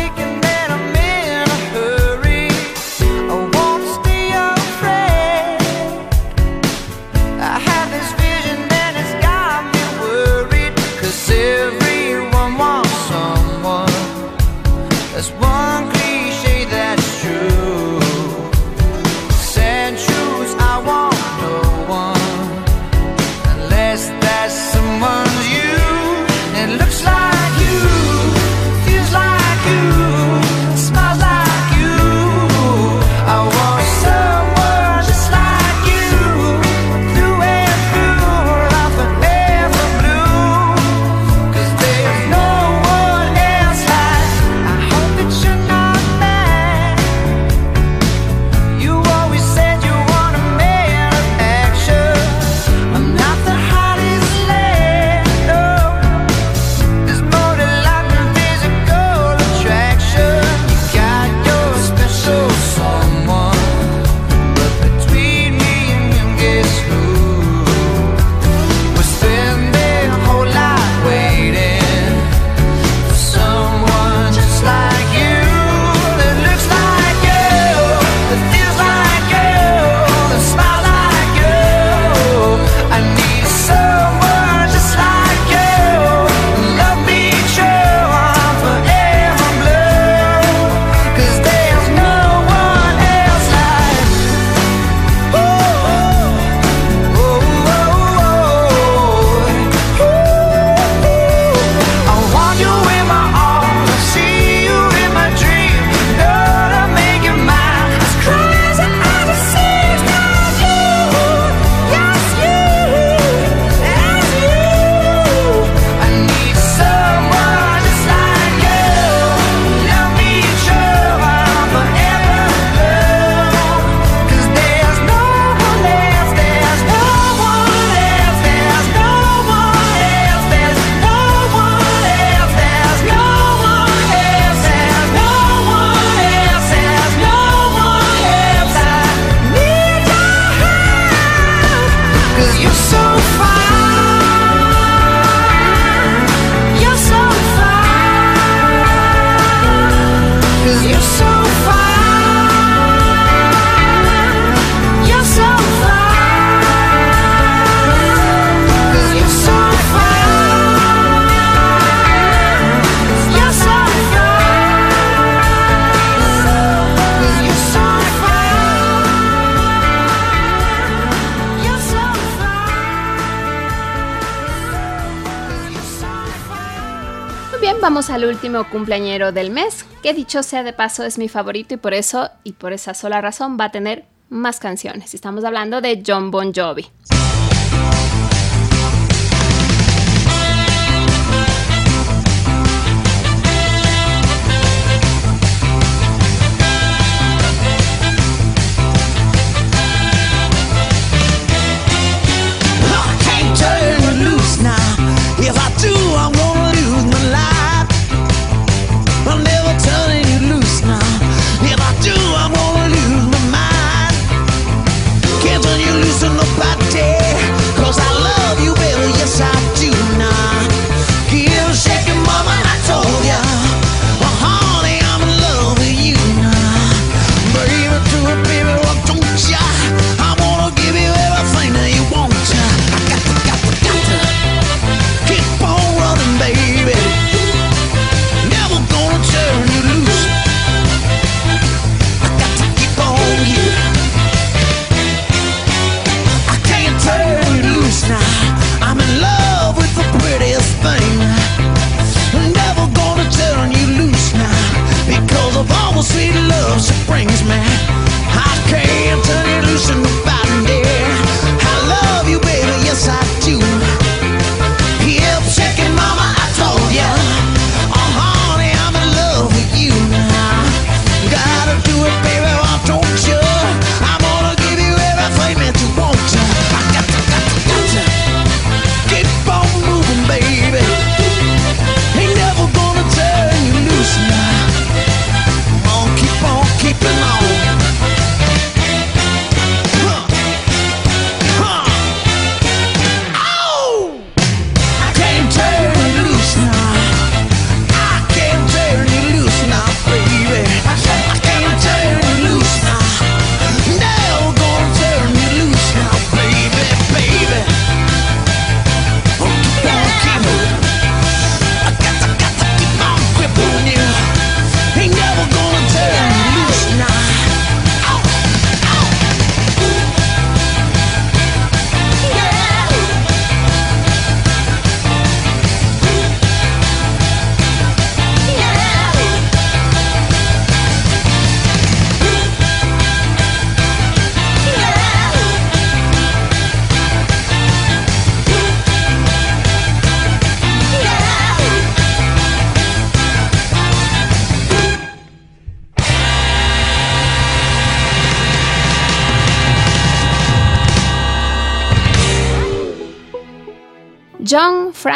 último 178.39 178.71
cumpleañero 178.71 179.33
del 179.33 179.51
mes, 179.51 179.85
que 180.01 180.15
dicho 180.15 180.45
sea 180.45 180.63
de 180.63 180.73
paso 180.73 181.03
es 181.03 181.19
mi 181.19 181.29
favorito 181.29 181.75
y 181.75 181.77
por 181.77 181.93
eso 181.93 182.31
y 182.45 182.53
por 182.53 182.73
esa 182.73 182.95
sola 182.95 183.21
razón 183.21 183.57
va 183.61 183.65
a 183.65 183.73
tener 183.73 184.05
más 184.29 184.61
canciones. 184.61 185.13
Estamos 185.13 185.43
hablando 185.43 185.81
de 185.81 186.05
John 186.07 186.31
Bon 186.31 186.55
Jovi. 186.55 186.87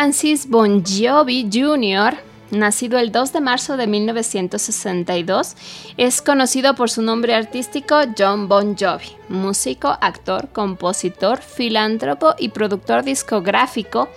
Francis 0.02 0.48
Bon 0.48 0.82
Jovi 0.84 1.48
Jr., 1.48 2.16
nacido 2.50 2.98
el 2.98 3.12
2 3.12 3.34
de 3.34 3.40
marzo 3.40 3.76
de 3.76 3.86
1962, 3.86 5.54
es 5.96 6.20
conocido 6.20 6.74
por 6.74 6.90
su 6.90 7.02
nombre 7.02 7.36
artístico 7.36 8.00
John 8.18 8.48
Bon 8.48 8.76
Jovi, 8.76 9.12
músico, 9.28 9.96
actor, 10.00 10.48
compositor, 10.48 11.40
filántropo 11.40 12.34
y 12.36 12.48
productor 12.48 13.04
discográfico, 13.04 14.08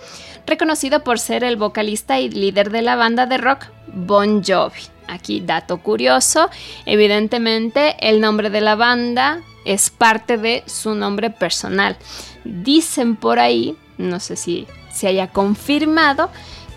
reconocido 0.44 1.04
por 1.04 1.20
ser 1.20 1.44
el 1.44 1.54
vocalista 1.54 2.18
y 2.18 2.30
líder 2.30 2.70
de 2.70 2.82
la 2.82 2.96
banda 2.96 3.26
de 3.26 3.38
rock 3.38 3.66
Bon 3.86 4.42
Jovi. 4.42 4.80
Aquí 5.06 5.40
dato 5.40 5.78
curioso, 5.78 6.50
evidentemente 6.84 7.94
el 8.00 8.20
nombre 8.20 8.50
de 8.50 8.60
la 8.60 8.74
banda 8.74 9.40
es 9.64 9.90
parte 9.90 10.36
de 10.36 10.64
su 10.66 10.96
nombre 10.96 11.30
personal. 11.30 11.96
Dicen 12.42 13.14
por 13.14 13.38
ahí, 13.38 13.76
no 13.98 14.18
sé 14.18 14.34
si 14.34 14.66
se 14.96 15.06
haya 15.08 15.28
confirmado, 15.28 16.30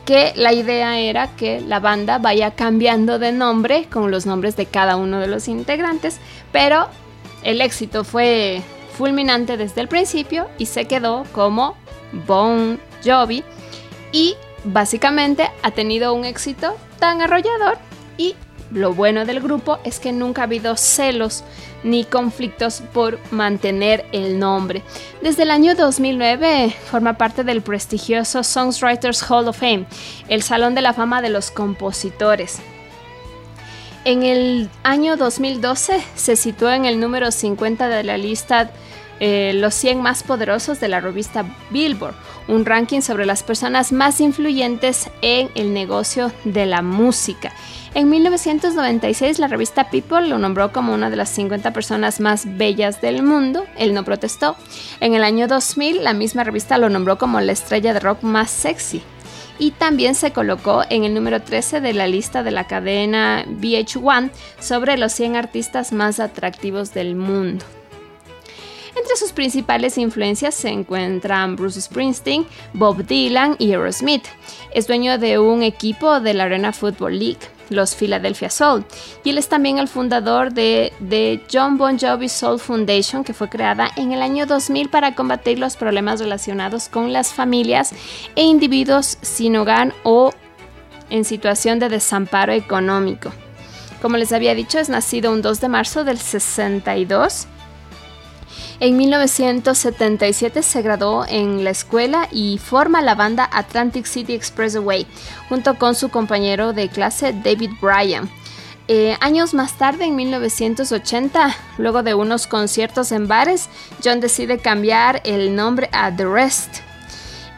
que 0.06 0.34
la 0.36 0.54
idea 0.54 1.00
era 1.00 1.28
que 1.36 1.62
la 1.62 1.80
banda 1.80 2.18
vaya 2.18 2.52
cambiando 2.52 3.20
de 3.20 3.32
nombre 3.32 3.86
con 3.92 4.12
los 4.12 4.26
nombres 4.26 4.56
de 4.56 4.66
cada 4.66 4.96
uno 4.96 5.20
de 5.20 5.28
los 5.28 5.48
integrantes, 5.48 6.20
pero 6.52 6.88
el 7.44 7.62
éxito 7.62 8.04
fue 8.04 8.62
fulminante 8.98 9.56
desde 9.56 9.82
el 9.82 9.88
principio 9.88 10.50
y 10.58 10.66
se 10.66 10.86
quedó 10.86 11.26
como 11.32 11.76
Bon 12.28 12.80
Jovi 13.06 13.44
y 14.12 14.36
básicamente 14.64 15.50
ha 15.64 15.72
tenido 15.72 16.14
un 16.14 16.26
éxito 16.26 16.76
tan 17.00 17.22
arrollador 17.22 17.78
y 18.20 18.36
lo 18.72 18.94
bueno 18.94 19.26
del 19.26 19.40
grupo 19.40 19.80
es 19.84 20.00
que 20.00 20.12
nunca 20.12 20.42
ha 20.42 20.46
habido 20.46 20.76
celos 20.76 21.44
ni 21.84 22.04
conflictos 22.04 22.84
por 22.94 23.18
mantener 23.32 24.06
el 24.12 24.38
nombre. 24.38 24.84
Desde 25.24 25.44
el 25.44 25.52
año 25.52 25.74
2009 25.74 26.76
forma 26.92 27.14
parte 27.18 27.44
del 27.44 27.64
prestigioso 27.64 28.44
Songwriters 28.44 29.24
Hall 29.24 29.48
of 29.48 29.58
Fame, 29.58 29.86
el 30.28 30.44
Salón 30.44 30.76
de 30.76 30.82
la 30.82 30.94
Fama 30.94 31.24
de 31.24 31.30
los 31.30 31.50
Compositores. 31.50 32.60
En 34.06 34.24
el 34.24 34.70
año 34.84 35.18
2012 35.18 36.02
se 36.16 36.36
situó 36.36 36.72
en 36.72 36.86
el 36.86 37.00
número 37.00 37.32
50 37.32 37.88
de 37.88 38.04
la 38.04 38.18
lista 38.18 38.70
eh, 39.20 39.52
Los 39.56 39.74
100 39.76 40.02
más 40.02 40.24
poderosos 40.24 40.80
de 40.80 40.88
la 40.88 41.02
revista 41.02 41.44
Billboard, 41.72 42.16
un 42.48 42.66
ranking 42.66 43.02
sobre 43.02 43.26
las 43.26 43.44
personas 43.44 43.92
más 43.92 44.22
influyentes 44.22 45.10
en 45.22 45.50
el 45.56 45.74
negocio 45.74 46.32
de 46.46 46.66
la 46.66 46.82
música. 46.82 47.52
En 47.96 48.08
1996 48.10 49.40
la 49.40 49.48
revista 49.48 49.90
People 49.90 50.28
lo 50.28 50.38
nombró 50.38 50.72
como 50.72 50.94
una 50.94 51.10
de 51.10 51.16
las 51.16 51.30
50 51.30 51.74
personas 51.74 52.20
más 52.20 52.58
bellas 52.58 53.02
del 53.02 53.24
mundo, 53.24 53.66
él 53.78 53.94
no 53.96 54.06
protestó. 54.06 54.56
En 55.00 55.16
el 55.16 55.24
año 55.24 55.48
2000 55.48 56.04
la 56.04 56.14
misma 56.14 56.44
revista 56.44 56.78
lo 56.78 56.90
nombró 56.90 57.18
como 57.18 57.42
la 57.42 57.52
estrella 57.52 57.94
de 57.94 58.00
rock 58.00 58.22
más 58.22 58.52
sexy. 58.52 59.02
Y 59.58 59.72
también 59.72 60.16
se 60.16 60.32
colocó 60.32 60.84
en 60.90 61.04
el 61.04 61.14
número 61.14 61.42
13 61.42 61.82
de 61.82 61.94
la 61.94 62.08
lista 62.08 62.44
de 62.44 62.52
la 62.52 62.68
cadena 62.68 63.44
VH1 63.46 64.30
sobre 64.60 64.98
los 64.98 65.12
100 65.12 65.36
artistas 65.36 65.92
más 65.92 66.20
atractivos 66.20 66.94
del 66.94 67.16
mundo. 67.16 67.66
Entre 68.96 69.16
sus 69.18 69.32
principales 69.32 69.98
influencias 69.98 70.56
se 70.56 70.70
encuentran 70.70 71.56
Bruce 71.56 71.82
Springsteen, 71.82 72.46
Bob 72.74 73.06
Dylan 73.06 73.56
y 73.58 73.72
Aerosmith. 73.72 74.26
Es 74.74 74.88
dueño 74.88 75.18
de 75.18 75.40
un 75.40 75.64
equipo 75.64 76.20
de 76.20 76.34
la 76.34 76.44
Arena 76.46 76.72
Football 76.72 77.20
League, 77.20 77.40
los 77.70 77.96
Philadelphia 77.96 78.50
Soul, 78.50 78.86
y 79.24 79.30
él 79.32 79.38
es 79.38 79.50
también 79.50 79.78
el 79.78 79.88
fundador 79.88 80.54
de, 80.54 80.94
de 81.00 81.42
John 81.52 81.78
Bon 81.78 81.98
Jovi 81.98 82.30
Soul 82.30 82.60
Foundation, 82.60 83.24
que 83.24 83.34
fue 83.34 83.50
creada 83.50 83.92
en 83.96 84.12
el 84.12 84.22
año 84.22 84.46
2000 84.46 84.90
para 84.90 85.16
combatir 85.16 85.60
los 85.60 85.78
problemas 85.78 86.20
relacionados 86.20 86.90
con 86.90 87.14
las 87.14 87.34
familias 87.34 87.94
e 88.36 88.44
individuos 88.44 89.18
sin 89.22 89.56
hogar 89.56 89.94
o 90.04 90.34
en 91.10 91.26
situación 91.26 91.80
de 91.80 91.90
desamparo 91.90 92.54
económico. 92.54 93.32
Como 94.02 94.18
les 94.18 94.32
había 94.32 94.56
dicho, 94.56 94.80
es 94.80 94.90
nacido 94.90 95.32
un 95.32 95.42
2 95.42 95.60
de 95.60 95.68
marzo 95.68 96.04
del 96.04 96.18
62. 96.18 97.48
En 98.82 98.96
1977 98.96 100.64
se 100.64 100.82
graduó 100.82 101.26
en 101.28 101.66
la 101.66 101.72
escuela 101.72 102.30
y 102.32 102.60
forma 102.60 103.02
la 103.02 103.14
banda 103.14 103.50
Atlantic 103.52 104.06
City 104.06 104.34
Expressway 104.34 105.06
junto 105.50 105.76
con 105.76 105.96
su 105.96 106.08
compañero 106.08 106.72
de 106.72 106.88
clase 106.88 107.34
David 107.34 107.72
Bryan. 107.82 108.30
Eh, 108.88 109.18
años 109.20 109.54
más 109.54 109.78
tarde, 109.78 110.06
en 110.06 110.16
1980, 110.16 111.56
luego 111.78 112.04
de 112.04 112.14
unos 112.14 112.48
conciertos 112.48 113.12
en 113.12 113.28
bares, 113.28 113.70
John 114.04 114.22
decide 114.22 114.60
cambiar 114.60 115.22
el 115.26 115.56
nombre 115.56 115.90
a 115.92 116.16
The 116.16 116.26
Rest. 116.26 116.78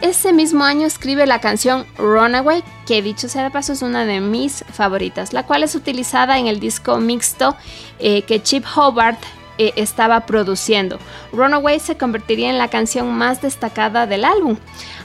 Ese 0.01 0.33
mismo 0.33 0.63
año 0.63 0.87
escribe 0.87 1.27
la 1.27 1.39
canción 1.39 1.85
Runaway, 1.97 2.63
que 2.87 3.03
dicho 3.03 3.29
sea 3.29 3.43
de 3.43 3.51
paso 3.51 3.73
es 3.73 3.83
una 3.83 4.05
de 4.05 4.19
mis 4.19 4.65
favoritas, 4.73 5.31
la 5.31 5.45
cual 5.45 5.61
es 5.61 5.75
utilizada 5.75 6.39
en 6.39 6.47
el 6.47 6.59
disco 6.59 6.97
mixto 6.97 7.55
eh, 7.99 8.23
que 8.23 8.41
Chip 8.41 8.65
Hobart 8.75 9.19
eh, 9.57 9.73
estaba 9.75 10.25
produciendo. 10.25 10.99
Runaway 11.33 11.79
se 11.79 11.97
convertiría 11.97 12.49
en 12.49 12.57
la 12.57 12.69
canción 12.69 13.13
más 13.13 13.41
destacada 13.41 14.07
del 14.07 14.25
álbum. 14.25 14.57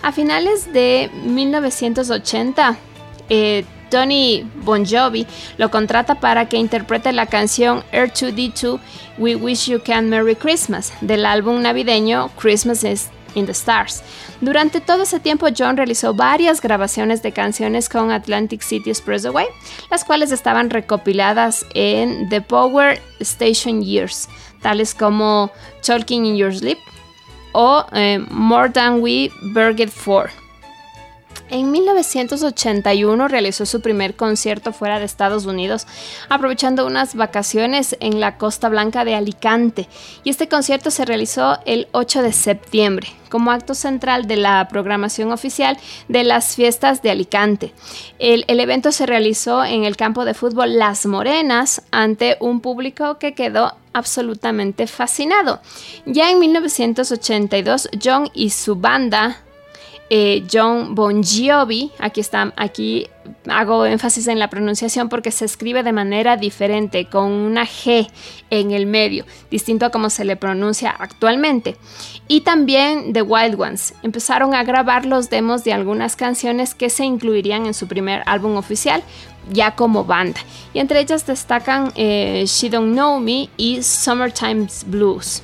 A 0.03 0.13
finales 0.13 0.73
de 0.73 1.11
1980, 1.25 2.77
eh, 3.29 3.65
Tony 3.91 4.49
Bon 4.57 4.85
Jovi 4.85 5.27
lo 5.59 5.71
contrata 5.71 6.17
para 6.17 6.49
que 6.49 6.57
interprete 6.57 7.13
la 7.13 7.27
canción 7.27 7.85
R2D2 7.93 8.81
We 9.19 9.37
Wish 9.37 9.69
You 9.69 9.81
Can 9.85 10.09
Merry 10.11 10.37
Christmas 10.37 10.93
del 11.01 11.25
álbum 11.25 11.63
navideño 11.63 12.31
Christmas 12.37 12.85
is 12.85 13.09
in 13.35 13.47
the 13.47 13.53
Stars. 13.53 14.03
Durante 14.41 14.81
todo 14.81 15.05
ese 15.05 15.19
tiempo 15.19 15.47
John 15.57 15.77
realizó 15.77 16.13
varias 16.13 16.61
grabaciones 16.61 17.23
de 17.23 17.33
canciones 17.33 17.89
con 17.89 18.11
Atlantic 18.11 18.61
City 18.63 18.91
Expressway, 18.91 19.47
las 19.91 20.05
cuales 20.05 20.31
estaban 20.31 20.69
recopiladas 20.69 21.65
en 21.75 22.29
The 22.29 22.43
Power 22.43 23.01
Station 23.21 23.83
Years, 23.83 24.29
tales 24.61 24.95
como 24.95 25.51
Talking 25.85 26.27
in 26.27 26.37
Your 26.37 26.55
Sleep 26.55 26.79
o 27.53 27.87
eh, 27.93 28.19
More 28.31 28.69
Than 28.69 29.01
We 29.01 29.31
Burged 29.55 29.89
For. 29.89 30.31
En 31.49 31.71
1981 31.71 33.29
realizó 33.29 33.67
su 33.67 33.81
primer 33.81 34.17
concierto 34.17 34.73
fuera 34.73 34.99
de 34.99 35.05
Estados 35.05 35.47
Unidos, 35.47 35.87
aprovechando 36.29 36.85
unas 36.87 37.15
vacaciones 37.15 37.97
en 38.01 38.19
la 38.19 38.37
Costa 38.37 38.69
Blanca 38.69 39.05
de 39.05 39.15
Alicante, 39.15 39.89
y 40.25 40.31
este 40.31 40.49
concierto 40.49 40.91
se 40.91 41.05
realizó 41.05 41.59
el 41.65 41.87
8 41.93 42.23
de 42.23 42.33
septiembre, 42.33 43.09
como 43.29 43.53
acto 43.53 43.75
central 43.75 44.27
de 44.27 44.37
la 44.37 44.67
programación 44.69 45.31
oficial 45.31 45.79
de 46.09 46.25
las 46.25 46.57
fiestas 46.57 47.01
de 47.03 47.11
Alicante. 47.13 47.73
El, 48.19 48.45
evento 48.49 48.91
se 48.91 49.07
realizó 49.07 49.65
en 49.65 49.85
el 49.85 49.97
campo 49.97 50.25
de 50.25 50.35
fútbol 50.35 50.79
Las 50.79 51.07
Morenas 51.07 51.83
ante 51.93 52.37
un 52.41 52.61
público 52.61 53.19
que 53.19 53.35
quedó 53.35 53.77
absolutamente 53.93 54.89
fascinado. 54.89 55.61
Ya 56.07 56.31
en 56.31 56.41
1982, 56.41 57.89
John 58.03 58.31
y 58.35 58.51
su 58.51 58.77
banda 58.77 59.43
eh, 60.09 60.45
John 60.51 60.95
Bon 60.95 61.23
Jovi, 61.23 61.91
aquí 61.99 62.21
está, 62.21 62.53
aquí 62.57 63.09
hago 63.49 63.87
énfasis 63.87 64.29
en 64.29 64.39
la 64.39 64.49
pronunciación 64.49 65.09
porque 65.09 65.31
se 65.31 65.45
escribe 65.45 65.83
de 65.83 65.93
manera 65.93 66.37
diferente, 66.37 67.07
con 67.07 67.33
una 67.33 67.67
G 67.67 68.09
en 68.51 68.71
el 68.71 68.87
medio, 68.87 69.25
distinto 69.51 69.87
a 69.87 69.91
como 69.91 70.11
se 70.11 70.25
le 70.25 70.37
pronuncia 70.37 70.91
actualmente. 70.91 71.77
Y 72.29 72.43
también 72.43 73.13
The 73.13 73.23
Wild 73.23 73.61
Ones 73.61 73.95
empezaron 74.03 74.55
a 74.55 74.65
grabar 74.65 75.07
los 75.07 75.31
demos 75.31 75.65
de 75.65 75.73
algunas 75.73 76.17
canciones 76.17 76.75
que 76.75 76.91
se 76.91 77.05
incluirían 77.05 77.67
en 77.67 77.75
su 77.75 77.89
primer 77.89 78.23
álbum 78.27 78.57
oficial, 78.57 79.03
ya 79.51 79.75
como 79.75 80.05
banda. 80.05 80.41
Y 80.73 80.81
entre 80.81 81.01
ellas 81.01 81.27
destacan 81.27 81.93
eh, 81.97 82.45
She 82.47 82.69
Don't 82.69 82.93
Know 82.93 83.19
Me 83.21 83.49
y 83.57 83.83
Summertime's 83.83 84.85
Blues. 84.87 85.43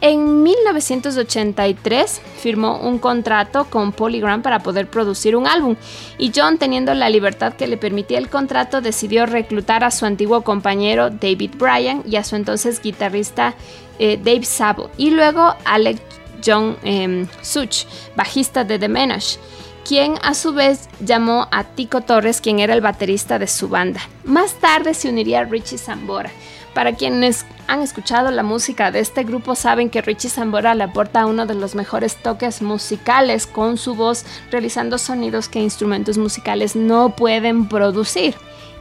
En 0.00 0.42
1983 0.42 2.20
firmó 2.38 2.78
un 2.80 2.98
contrato 2.98 3.66
con 3.70 3.92
Polygram 3.92 4.42
para 4.42 4.60
poder 4.60 4.88
producir 4.88 5.36
un 5.36 5.46
álbum 5.46 5.76
y 6.18 6.32
John, 6.34 6.58
teniendo 6.58 6.92
la 6.94 7.08
libertad 7.08 7.54
que 7.54 7.66
le 7.66 7.78
permitía 7.78 8.18
el 8.18 8.28
contrato, 8.28 8.82
decidió 8.82 9.24
reclutar 9.24 9.84
a 9.84 9.90
su 9.90 10.04
antiguo 10.04 10.42
compañero 10.42 11.08
David 11.10 11.52
Bryan 11.56 12.02
y 12.06 12.16
a 12.16 12.24
su 12.24 12.36
entonces 12.36 12.82
guitarrista 12.82 13.54
eh, 13.98 14.18
Dave 14.22 14.44
Sabo 14.44 14.90
y 14.98 15.10
luego 15.10 15.54
Alec 15.64 15.98
John 16.44 16.76
eh, 16.84 17.26
Such, 17.40 17.86
bajista 18.14 18.64
de 18.64 18.78
The 18.78 18.88
Menage 18.88 19.38
quien 19.86 20.14
a 20.22 20.34
su 20.34 20.52
vez 20.52 20.88
llamó 20.98 21.46
a 21.52 21.62
Tico 21.62 22.00
Torres, 22.00 22.40
quien 22.40 22.58
era 22.58 22.74
el 22.74 22.80
baterista 22.80 23.38
de 23.38 23.46
su 23.46 23.68
banda. 23.68 24.00
Más 24.24 24.54
tarde 24.54 24.94
se 24.94 25.08
uniría 25.08 25.44
Richie 25.44 25.78
Zambora. 25.78 26.32
Para 26.76 26.92
quienes 26.92 27.46
han 27.68 27.80
escuchado 27.80 28.30
la 28.30 28.42
música 28.42 28.90
de 28.90 29.00
este 29.00 29.24
grupo 29.24 29.54
saben 29.54 29.88
que 29.88 30.02
Richie 30.02 30.28
Zambora 30.28 30.74
le 30.74 30.84
aporta 30.84 31.24
uno 31.24 31.46
de 31.46 31.54
los 31.54 31.74
mejores 31.74 32.16
toques 32.16 32.60
musicales 32.60 33.46
con 33.46 33.78
su 33.78 33.94
voz, 33.94 34.26
realizando 34.50 34.98
sonidos 34.98 35.48
que 35.48 35.58
instrumentos 35.58 36.18
musicales 36.18 36.76
no 36.76 37.16
pueden 37.16 37.66
producir. 37.66 38.34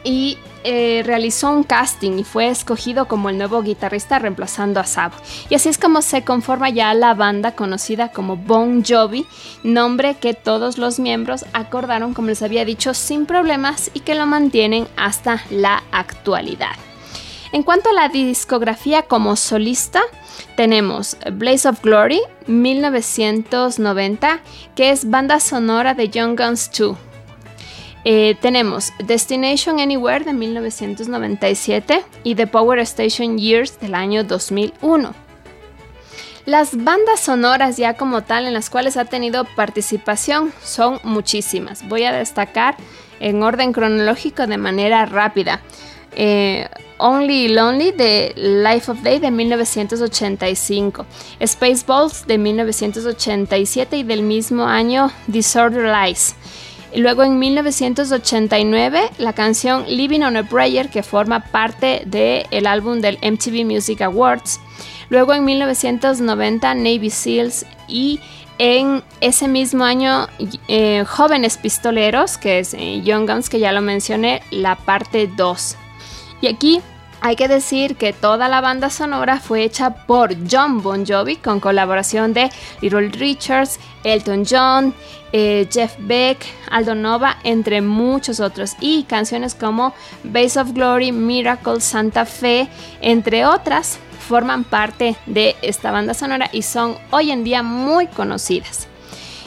Y 0.03 0.37
eh, 0.65 1.03
realizó 1.05 1.49
un 1.51 1.63
casting 1.63 2.19
y 2.19 2.25
fue 2.25 2.49
escogido 2.49 3.07
como 3.07 3.29
el 3.29 3.37
nuevo 3.37 3.61
guitarrista 3.61 4.19
reemplazando 4.19 4.81
a 4.81 4.83
Sabo. 4.83 5.15
Y 5.49 5.55
así 5.55 5.69
es 5.69 5.77
como 5.77 6.01
se 6.01 6.25
conforma 6.25 6.69
ya 6.69 6.93
la 6.93 7.13
banda 7.13 7.53
conocida 7.53 8.09
como 8.09 8.35
Bon 8.35 8.83
Jovi, 8.83 9.25
nombre 9.63 10.15
que 10.15 10.33
todos 10.33 10.77
los 10.77 10.99
miembros 10.99 11.45
acordaron, 11.53 12.13
como 12.13 12.27
les 12.27 12.41
había 12.41 12.65
dicho, 12.65 12.93
sin 12.93 13.25
problemas 13.25 13.89
y 13.93 14.01
que 14.01 14.15
lo 14.15 14.25
mantienen 14.25 14.85
hasta 14.97 15.41
la 15.49 15.81
actualidad. 15.93 16.75
En 17.55 17.63
cuanto 17.63 17.89
a 17.89 17.93
la 17.93 18.09
discografía 18.09 19.03
como 19.03 19.37
solista, 19.37 20.01
tenemos 20.57 21.15
Blaze 21.31 21.69
of 21.69 21.81
Glory 21.81 22.19
1990, 22.47 24.41
que 24.75 24.89
es 24.89 25.09
banda 25.09 25.39
sonora 25.39 25.93
de 25.93 26.09
Young 26.09 26.37
Guns 26.37 26.69
2. 26.77 26.97
Eh, 28.03 28.35
tenemos 28.41 28.91
Destination 28.99 29.79
Anywhere 29.79 30.25
de 30.25 30.33
1997 30.33 32.03
y 32.25 32.35
The 32.35 32.45
Power 32.45 32.79
Station 32.79 33.37
Years 33.37 33.79
del 33.79 33.95
año 33.95 34.25
2001. 34.25 35.13
Las 36.43 36.83
bandas 36.83 37.21
sonoras 37.21 37.77
ya 37.77 37.93
como 37.93 38.23
tal 38.23 38.47
en 38.47 38.53
las 38.53 38.69
cuales 38.69 38.97
ha 38.97 39.05
tenido 39.05 39.45
participación 39.55 40.51
son 40.61 40.99
muchísimas. 41.03 41.87
Voy 41.87 42.03
a 42.03 42.11
destacar 42.11 42.75
en 43.21 43.41
orden 43.43 43.71
cronológico 43.71 44.45
de 44.45 44.57
manera 44.57 45.05
rápida. 45.05 45.61
Eh, 46.15 46.67
Only 46.97 47.49
Lonely 47.49 47.91
de 47.91 48.33
Life 48.37 48.89
of 48.89 49.01
Day 49.01 49.19
de 49.19 49.29
1985, 49.29 51.05
Spaceballs 51.45 52.25
de 52.25 52.37
1987 52.37 53.97
y 53.97 54.03
del 54.03 54.21
mismo 54.21 54.63
año 54.63 55.11
Disorder 55.27 55.93
Lies. 55.93 56.35
Luego 56.95 57.23
en 57.23 57.37
1989 57.37 59.09
la 59.17 59.33
canción 59.33 59.83
Living 59.87 60.21
on 60.21 60.37
a 60.37 60.47
Prayer 60.47 60.89
que 60.89 61.03
forma 61.03 61.41
parte 61.41 62.03
del 62.05 62.65
álbum 62.65 63.01
del 63.01 63.17
MTV 63.21 63.65
Music 63.65 64.01
Awards. 64.01 64.61
Luego 65.09 65.33
en 65.33 65.43
1990 65.43 66.73
Navy 66.75 67.09
Seals 67.09 67.65
y 67.89 68.21
en 68.57 69.03
ese 69.19 69.49
mismo 69.49 69.83
año 69.83 70.27
eh, 70.69 71.03
Jóvenes 71.05 71.57
Pistoleros 71.57 72.37
que 72.37 72.59
es 72.59 72.73
eh, 72.73 73.01
Young 73.03 73.29
Guns 73.29 73.49
que 73.49 73.59
ya 73.59 73.73
lo 73.73 73.81
mencioné, 73.81 74.41
la 74.51 74.77
parte 74.77 75.29
2. 75.35 75.77
Y 76.41 76.47
aquí 76.47 76.81
hay 77.21 77.35
que 77.35 77.47
decir 77.47 77.95
que 77.95 78.13
toda 78.13 78.47
la 78.49 78.61
banda 78.61 78.89
sonora 78.89 79.39
fue 79.39 79.63
hecha 79.63 80.05
por 80.05 80.35
John 80.49 80.83
Bon 80.83 81.05
Jovi 81.05 81.37
con 81.37 81.59
colaboración 81.59 82.33
de 82.33 82.51
Little 82.81 83.09
Richards, 83.09 83.79
Elton 84.03 84.43
John, 84.47 84.93
eh, 85.31 85.67
Jeff 85.71 85.95
Beck, 85.99 86.45
Aldo 86.69 86.93
Nova, 86.93 87.37
entre 87.43 87.81
muchos 87.81 88.39
otros. 88.39 88.75
Y 88.79 89.03
canciones 89.03 89.55
como 89.55 89.93
Base 90.23 90.59
of 90.59 90.73
Glory, 90.73 91.11
Miracle, 91.11 91.81
Santa 91.81 92.25
Fe, 92.25 92.67
entre 93.01 93.45
otras, 93.45 93.97
forman 94.27 94.63
parte 94.63 95.15
de 95.25 95.55
esta 95.61 95.91
banda 95.91 96.13
sonora 96.13 96.49
y 96.51 96.61
son 96.61 96.95
hoy 97.11 97.31
en 97.31 97.43
día 97.43 97.63
muy 97.63 98.07
conocidas. 98.07 98.87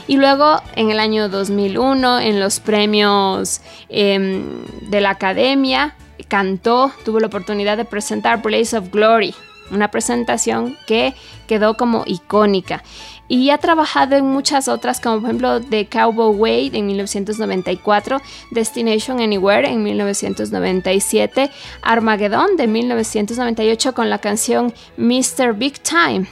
Y 0.09 0.17
luego 0.17 0.63
en 0.75 0.91
el 0.91 0.99
año 0.99 1.29
2001, 1.29 2.21
en 2.21 2.41
los 2.41 2.61
premios 2.61 3.61
eh, 3.89 4.43
de 4.83 5.01
la 5.01 5.11
Academia, 5.11 5.95
cantó, 6.27 6.93
tuvo 7.05 7.21
la 7.21 7.29
oportunidad 7.29 7.77
de 7.77 7.85
presentar 7.85 8.43
Blaze 8.43 8.77
of 8.77 8.91
Glory, 8.91 9.35
una 9.71 9.91
presentación 9.91 10.77
que 10.87 11.15
quedó 11.47 11.77
como 11.77 12.05
icónica. 12.07 12.83
Y 13.29 13.51
ha 13.51 13.59
trabajado 13.59 14.17
en 14.17 14.25
muchas 14.25 14.69
otras, 14.69 15.01
como 15.01 15.17
por 15.21 15.25
ejemplo 15.25 15.61
The 15.61 15.87
Cowboy 15.87 16.35
Way 16.35 16.71
en 16.73 16.87
1994, 16.87 18.23
Destination 18.51 19.21
Anywhere 19.21 19.69
en 19.69 19.83
1997, 19.83 21.51
Armageddon 21.83 22.57
de 22.57 22.67
1998 22.67 23.93
con 23.93 24.09
la 24.09 24.19
canción 24.19 24.73
Mr. 24.97 25.53
Big 25.55 25.81
Time. 25.81 26.27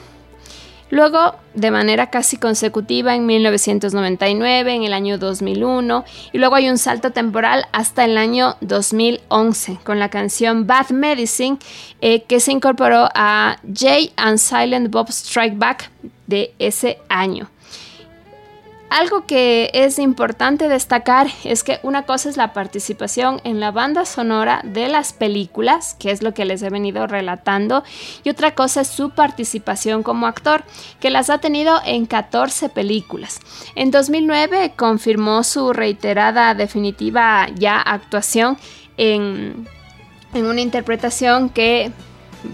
Luego, 0.91 1.35
de 1.55 1.71
manera 1.71 2.11
casi 2.11 2.37
consecutiva, 2.37 3.15
en 3.15 3.27
1999, 3.27 4.75
en 4.75 4.85
el 4.85 4.93
año 4.93 5.19
2001, 5.19 6.05
y 6.33 6.39
luego 6.39 6.55
hay 6.55 6.69
un 6.69 6.79
salto 6.79 7.11
temporal 7.11 7.67
hasta 7.73 8.05
el 8.05 8.17
año 8.17 8.57
2011 8.61 9.79
con 9.83 9.99
la 9.99 10.11
canción 10.11 10.67
Bad 10.67 10.91
Medicine, 10.91 11.59
eh, 12.01 12.23
que 12.23 12.39
se 12.39 12.53
incorporó 12.53 13.09
a 13.15 13.57
Jay 13.75 14.13
and 14.17 14.39
Silent 14.39 14.91
Bob 14.91 15.09
Strike 15.09 15.59
Back 15.59 15.91
de 16.27 16.55
ese 16.59 16.99
año. 17.09 17.49
Algo 18.89 19.27
que 19.27 19.71
es 19.75 19.99
importante 19.99 20.69
destacar 20.69 21.27
es 21.43 21.65
que 21.65 21.81
una 21.83 22.05
cosa 22.05 22.29
es 22.29 22.37
la 22.37 22.53
participación 22.53 23.41
en 23.43 23.59
la 23.59 23.73
banda 23.73 24.05
sonora 24.05 24.61
de 24.65 24.89
las 24.89 25.13
películas, 25.13 25.95
que 25.99 26.13
es 26.13 26.23
lo 26.23 26.33
que 26.35 26.45
les 26.45 26.63
he 26.63 26.71
venido 26.71 27.07
relatando, 27.09 27.83
y 28.23 28.31
otra 28.31 28.55
cosa 28.55 28.83
es 28.83 28.89
su 28.89 29.11
participación 29.11 30.05
como 30.05 30.29
actor, 30.29 30.63
que 31.01 31.11
las 31.11 31.31
ha 31.31 31.39
tenido 31.39 31.81
en 31.85 32.07
14 32.07 32.69
películas. 32.69 33.41
En 33.75 33.91
2009 33.91 34.75
confirmó 34.77 35.43
su 35.43 35.73
reiterada 35.73 36.55
definitiva 36.55 37.49
ya 37.57 37.81
actuación 37.81 38.57
en, 38.97 39.67
en 40.33 40.47
una 40.47 40.61
interpretación 40.61 41.49
que 41.49 41.91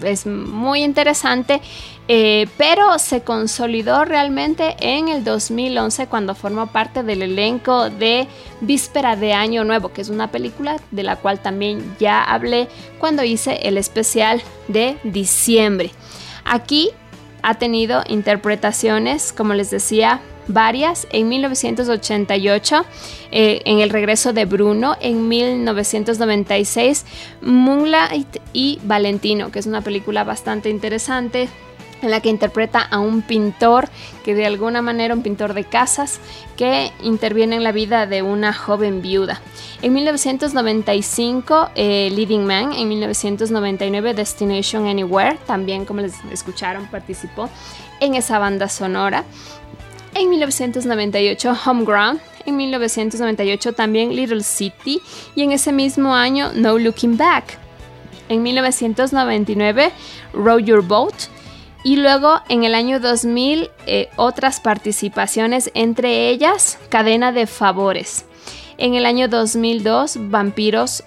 es 0.03 0.25
muy 0.25 0.83
interesante, 0.83 1.61
eh, 2.07 2.47
pero 2.57 2.99
se 2.99 3.21
consolidó 3.21 4.05
realmente 4.05 4.75
en 4.79 5.07
el 5.07 5.23
2011 5.23 6.07
cuando 6.07 6.35
formó 6.35 6.67
parte 6.67 7.03
del 7.03 7.21
elenco 7.21 7.89
de 7.89 8.27
Víspera 8.61 9.15
de 9.15 9.33
Año 9.33 9.63
Nuevo, 9.63 9.93
que 9.93 10.01
es 10.01 10.09
una 10.09 10.31
película 10.31 10.77
de 10.91 11.03
la 11.03 11.15
cual 11.15 11.41
también 11.41 11.95
ya 11.99 12.23
hablé 12.23 12.67
cuando 12.99 13.23
hice 13.23 13.59
el 13.63 13.77
especial 13.77 14.41
de 14.67 14.97
diciembre. 15.03 15.91
Aquí 16.45 16.91
ha 17.41 17.55
tenido 17.55 18.03
interpretaciones, 18.07 19.33
como 19.33 19.53
les 19.53 19.69
decía, 19.69 20.21
varias 20.47 21.07
en 21.11 21.29
1988, 21.29 22.85
eh, 23.31 23.61
en 23.65 23.79
El 23.79 23.89
regreso 23.89 24.33
de 24.33 24.45
Bruno, 24.45 24.95
en 25.01 25.27
1996, 25.27 27.05
Moonlight 27.41 28.37
y 28.53 28.79
Valentino, 28.83 29.51
que 29.51 29.59
es 29.59 29.65
una 29.65 29.81
película 29.81 30.23
bastante 30.23 30.69
interesante 30.69 31.49
en 32.03 32.11
la 32.11 32.19
que 32.19 32.29
interpreta 32.29 32.81
a 32.81 32.99
un 32.99 33.21
pintor 33.21 33.89
que 34.23 34.35
de 34.35 34.45
alguna 34.45 34.81
manera, 34.81 35.13
un 35.13 35.23
pintor 35.23 35.53
de 35.53 35.63
casas, 35.63 36.19
que 36.57 36.91
interviene 37.01 37.55
en 37.55 37.63
la 37.63 37.71
vida 37.71 38.05
de 38.05 38.21
una 38.21 38.53
joven 38.53 39.01
viuda. 39.01 39.41
En 39.81 39.93
1995, 39.93 41.69
eh, 41.75 42.09
Leading 42.13 42.45
Man, 42.45 42.73
en 42.73 42.87
1999, 42.89 44.13
Destination 44.13 44.85
Anywhere, 44.87 45.37
también 45.47 45.85
como 45.85 46.01
les 46.01 46.13
escucharon, 46.31 46.87
participó 46.87 47.49
en 47.99 48.15
esa 48.15 48.37
banda 48.37 48.67
sonora. 48.67 49.23
En 50.15 50.29
1998, 50.29 51.53
Homeground. 51.65 52.21
En 52.45 52.57
1998 52.57 53.73
también 53.73 54.15
Little 54.15 54.43
City. 54.43 55.01
Y 55.35 55.41
en 55.41 55.51
ese 55.51 55.71
mismo 55.71 56.13
año, 56.13 56.51
No 56.53 56.77
Looking 56.77 57.17
Back. 57.17 57.57
En 58.29 58.43
1999, 58.43 59.91
Row 60.33 60.59
Your 60.59 60.83
Boat. 60.85 61.13
Y 61.83 61.97
luego 61.97 62.41
en 62.47 62.63
el 62.63 62.75
año 62.75 62.99
2000 62.99 63.69
eh, 63.87 64.09
otras 64.15 64.59
participaciones, 64.61 65.69
entre 65.73 66.29
ellas 66.29 66.79
Cadena 66.89 67.31
de 67.31 67.45
Favores. 67.45 68.25
En 68.77 68.93
el 68.95 69.05
año 69.05 69.27
2002 69.27 70.17
Vampiros 70.29 71.03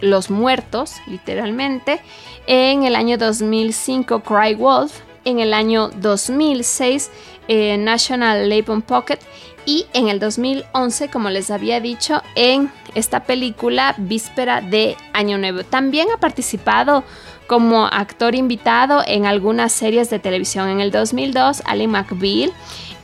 los 0.00 0.30
Muertos, 0.30 0.94
literalmente. 1.06 2.00
En 2.46 2.84
el 2.84 2.94
año 2.94 3.18
2005 3.18 4.20
Cry 4.20 4.54
Wolf. 4.54 5.00
En 5.24 5.40
el 5.40 5.54
año 5.54 5.88
2006 5.88 7.10
eh, 7.48 7.76
National 7.78 8.48
Lampoon 8.48 8.82
Pocket. 8.82 9.18
Y 9.66 9.86
en 9.92 10.06
el 10.08 10.20
2011, 10.20 11.08
como 11.08 11.28
les 11.28 11.50
había 11.50 11.80
dicho, 11.80 12.22
en 12.36 12.70
esta 12.94 13.24
película 13.24 13.96
Víspera 13.98 14.60
de 14.60 14.96
Año 15.12 15.36
Nuevo. 15.36 15.64
También 15.64 16.06
ha 16.14 16.20
participado 16.20 17.02
como 17.46 17.86
actor 17.86 18.34
invitado 18.34 19.02
en 19.06 19.26
algunas 19.26 19.72
series 19.72 20.08
de 20.10 20.18
televisión. 20.18 20.68
En 20.68 20.80
el 20.80 20.90
2002, 20.90 21.62
Ali 21.64 21.86
McBeal. 21.86 22.52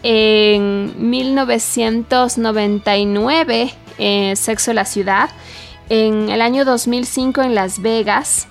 En 0.02 1.10
1999, 1.10 3.74
eh, 3.98 4.34
Sexo 4.36 4.70
en 4.70 4.76
la 4.76 4.84
Ciudad. 4.84 5.30
En 5.88 6.28
el 6.30 6.42
año 6.42 6.64
2005, 6.64 7.42
en 7.42 7.54
Las 7.54 7.82
Vegas. 7.82 8.48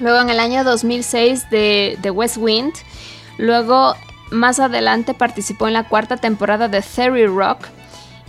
Luego 0.00 0.20
en 0.20 0.30
el 0.30 0.40
año 0.40 0.64
2006 0.64 1.50
de 1.50 1.96
The 2.02 2.10
West 2.10 2.38
Wind. 2.38 2.72
Luego 3.38 3.94
más 4.34 4.60
adelante 4.60 5.14
participó 5.14 5.66
en 5.66 5.74
la 5.74 5.88
cuarta 5.88 6.16
temporada 6.16 6.68
de 6.68 6.82
Theory 6.82 7.26
Rock. 7.26 7.68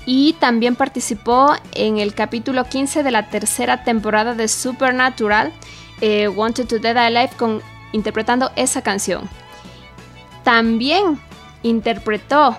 Y 0.06 0.34
también 0.34 0.76
participó 0.76 1.56
en 1.74 1.98
el 1.98 2.14
capítulo 2.14 2.64
15 2.64 3.02
de 3.02 3.12
la 3.12 3.30
tercera 3.30 3.84
temporada 3.84 4.36
de 4.36 4.48
Supernatural 4.48 5.52
eh, 6.00 6.28
Wanted 6.28 6.68
to 6.68 6.80
Dead 6.80 6.96
Alive 6.96 7.32
con, 7.38 7.62
interpretando 7.92 8.52
esa 8.56 8.82
canción. 8.82 9.28
También 10.44 11.20
interpretó 11.64 12.56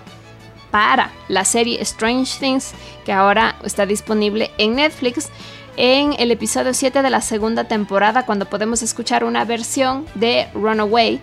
para 0.71 1.11
la 1.29 1.45
serie 1.45 1.81
Strange 1.81 2.39
Things, 2.39 2.73
que 3.05 3.13
ahora 3.13 3.55
está 3.63 3.85
disponible 3.85 4.51
en 4.57 4.75
Netflix, 4.75 5.29
en 5.77 6.13
el 6.19 6.31
episodio 6.31 6.73
7 6.73 7.01
de 7.01 7.09
la 7.09 7.21
segunda 7.21 7.65
temporada, 7.65 8.25
cuando 8.25 8.45
podemos 8.45 8.81
escuchar 8.81 9.23
una 9.23 9.45
versión 9.45 10.05
de 10.15 10.49
Runaway. 10.53 11.21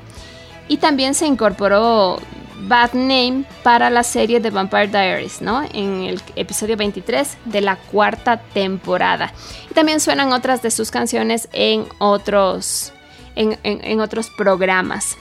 Y 0.69 0.79
también 0.79 1.15
se 1.15 1.27
incorporó 1.27 2.19
Bad 2.67 2.95
Name 2.95 3.45
para 3.63 3.91
la 3.91 4.03
serie 4.03 4.41
de 4.41 4.51
Vampire 4.51 4.87
Diaries, 4.89 5.43
¿no? 5.43 5.63
En 5.73 6.03
el 6.05 6.23
episodio 6.37 6.77
23 6.77 7.37
de 7.45 7.61
la 7.61 7.77
cuarta 7.77 8.39
temporada. 8.39 9.33
Y 9.71 9.75
también 9.75 10.01
suenan 10.01 10.33
otras 10.33 10.63
de 10.63 10.71
sus 10.71 10.91
canciones 10.91 11.49
en 11.53 11.87
otros, 11.99 12.93
en- 13.37 13.59
en 13.63 14.01
otros 14.01 14.31
programas. 14.31 15.17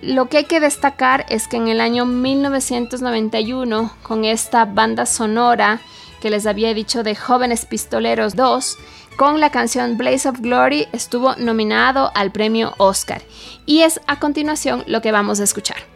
Lo 0.00 0.28
que 0.28 0.38
hay 0.38 0.44
que 0.44 0.60
destacar 0.60 1.26
es 1.28 1.48
que 1.48 1.56
en 1.56 1.68
el 1.68 1.80
año 1.80 2.04
1991, 2.06 3.90
con 4.02 4.24
esta 4.24 4.64
banda 4.64 5.06
sonora 5.06 5.80
que 6.20 6.30
les 6.30 6.46
había 6.46 6.72
dicho 6.74 7.02
de 7.02 7.14
Jóvenes 7.14 7.66
Pistoleros 7.66 8.34
2, 8.36 8.76
con 9.16 9.40
la 9.40 9.50
canción 9.50 9.96
Blaze 9.96 10.28
of 10.28 10.40
Glory 10.40 10.88
estuvo 10.92 11.34
nominado 11.36 12.10
al 12.14 12.32
premio 12.32 12.74
Oscar. 12.78 13.22
Y 13.66 13.82
es 13.82 14.00
a 14.06 14.18
continuación 14.18 14.84
lo 14.86 15.00
que 15.00 15.12
vamos 15.12 15.40
a 15.40 15.44
escuchar. 15.44 15.93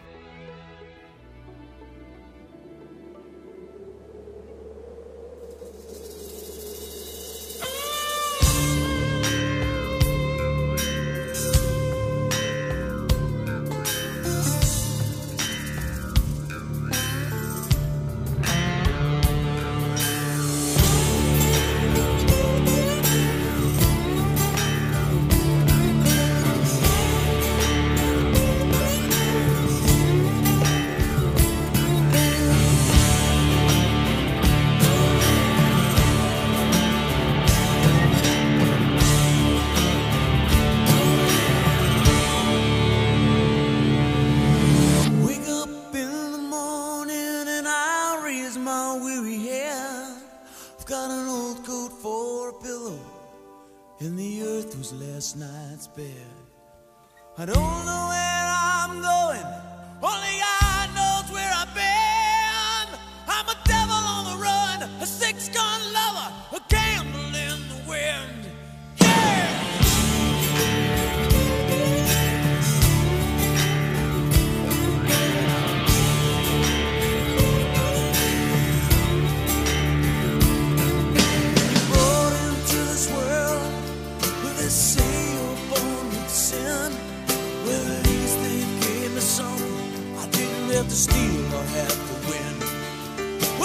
Bed. 55.97 56.27
I 57.37 57.47
don't 57.47 57.57
know 57.57 58.18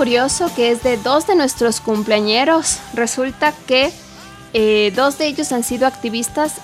curioso 0.00 0.50
que 0.56 0.70
es 0.70 0.82
de 0.82 0.96
dos 0.96 1.26
de 1.26 1.34
nuestros 1.34 1.82
cumpleañeros. 1.82 2.78
Resulta 2.94 3.52
que 3.66 3.92
eh, 4.54 4.94
dos 4.96 5.18
de 5.18 5.26
ellos 5.26 5.52
han 5.52 5.62
sido 5.62 5.86
activistas 5.86 6.54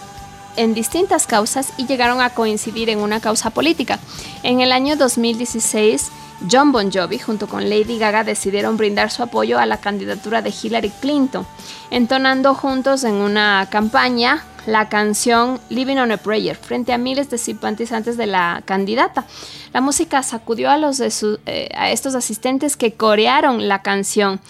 en 0.56 0.72
distintas 0.72 1.26
causas 1.26 1.74
y 1.76 1.86
llegaron 1.86 2.22
a 2.22 2.30
coincidir 2.30 2.88
en 2.88 2.98
una 2.98 3.20
causa 3.20 3.50
política. 3.50 3.98
En 4.42 4.62
el 4.62 4.72
año 4.72 4.96
2016, 4.96 6.10
John 6.50 6.72
Bon 6.72 6.90
Jovi 6.90 7.18
junto 7.18 7.46
con 7.46 7.68
Lady 7.68 7.98
Gaga 7.98 8.24
decidieron 8.24 8.78
brindar 8.78 9.10
su 9.10 9.22
apoyo 9.22 9.58
a 9.58 9.66
la 9.66 9.80
candidatura 9.80 10.40
de 10.40 10.54
Hillary 10.62 10.92
Clinton, 11.02 11.46
entonando 11.90 12.54
juntos 12.54 13.04
en 13.04 13.16
una 13.16 13.68
campaña 13.70 14.46
la 14.66 14.88
canción 14.88 15.60
Living 15.70 15.96
on 15.96 16.12
a 16.12 16.16
Prayer 16.16 16.56
frente 16.56 16.92
a 16.92 16.98
miles 16.98 17.30
de 17.30 17.38
simpatizantes 17.38 18.16
de 18.16 18.26
la 18.26 18.62
candidata. 18.64 19.24
La 19.72 19.80
música 19.80 20.22
sacudió 20.22 20.68
eh, 20.70 21.68
a 21.74 21.90
estos 21.90 22.14
asistentes 22.14 22.76
que 22.76 22.92
corearon 22.94 23.68
la 23.68 23.82
canción 23.82 24.40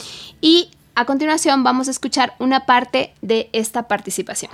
y 0.41 0.71
a 0.95 1.05
continuación 1.05 1.63
vamos 1.63 1.89
a 1.89 1.91
escuchar 1.91 2.35
una 2.39 2.67
parte 2.67 3.13
de 3.21 3.51
esta 3.53 3.87
participación. 3.87 4.51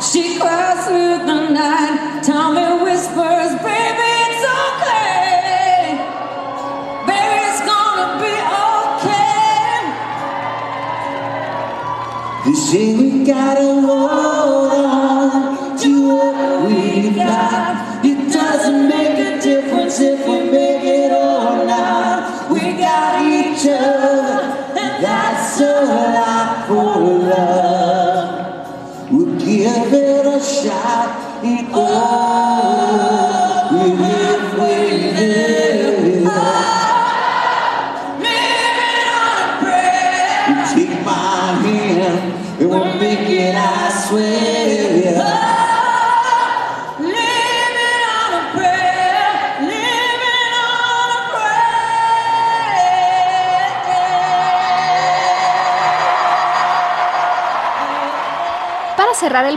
She 0.01 0.39
cries 0.39 0.85
through 0.87 1.25
the 1.27 1.49
night. 1.49 2.21
Tommy 2.23 2.81
whispers, 2.83 3.51
baby, 3.59 4.11
it's 4.25 4.45
okay. 4.63 5.99
Baby, 7.07 7.37
it's 7.49 7.61
gonna 7.71 8.07
be 8.23 8.35
okay. 8.71 9.75
They 12.45 12.55
say 12.55 12.95
we 12.95 13.25
gotta 13.25 13.67
hold 13.81 14.71
on 14.71 14.88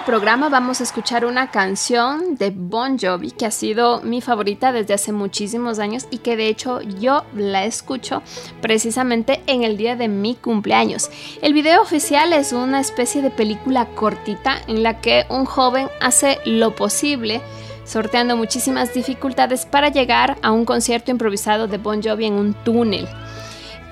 Programa 0.06 0.48
vamos 0.48 0.80
a 0.80 0.82
escuchar 0.82 1.24
una 1.24 1.50
canción 1.50 2.34
de 2.36 2.50
Bon 2.50 2.98
Jovi 2.98 3.30
que 3.30 3.46
ha 3.46 3.52
sido 3.52 4.00
mi 4.02 4.20
favorita 4.20 4.72
desde 4.72 4.94
hace 4.94 5.12
muchísimos 5.12 5.78
años 5.78 6.06
y 6.10 6.18
que 6.18 6.36
de 6.36 6.48
hecho 6.48 6.80
yo 6.80 7.24
la 7.36 7.64
escucho 7.64 8.22
precisamente 8.60 9.42
en 9.46 9.62
el 9.62 9.76
día 9.76 9.94
de 9.94 10.08
mi 10.08 10.34
cumpleaños. 10.34 11.08
El 11.40 11.54
video 11.54 11.80
oficial 11.80 12.32
es 12.32 12.52
una 12.52 12.80
especie 12.80 13.22
de 13.22 13.30
película 13.30 13.86
cortita 13.94 14.56
en 14.66 14.82
la 14.82 15.00
que 15.00 15.24
un 15.28 15.44
joven 15.44 15.88
hace 16.00 16.38
lo 16.46 16.74
posible 16.74 17.40
sorteando 17.84 18.36
muchísimas 18.36 18.92
dificultades 18.92 19.66
para 19.66 19.88
llegar 19.88 20.36
a 20.42 20.50
un 20.50 20.64
concierto 20.64 21.10
improvisado 21.10 21.68
de 21.68 21.78
Bon 21.78 22.02
Jovi 22.02 22.26
en 22.26 22.34
un 22.34 22.54
túnel. 22.54 23.08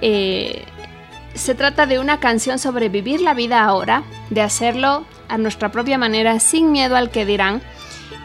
Eh, 0.02 0.64
se 1.34 1.54
trata 1.54 1.86
de 1.86 1.98
una 1.98 2.20
canción 2.20 2.58
sobre 2.58 2.88
vivir 2.88 3.20
la 3.20 3.34
vida 3.34 3.64
ahora, 3.64 4.02
de 4.30 4.42
hacerlo 4.42 5.04
a 5.28 5.38
nuestra 5.38 5.70
propia 5.70 5.98
manera, 5.98 6.40
sin 6.40 6.72
miedo 6.72 6.96
al 6.96 7.10
que 7.10 7.24
dirán. 7.24 7.62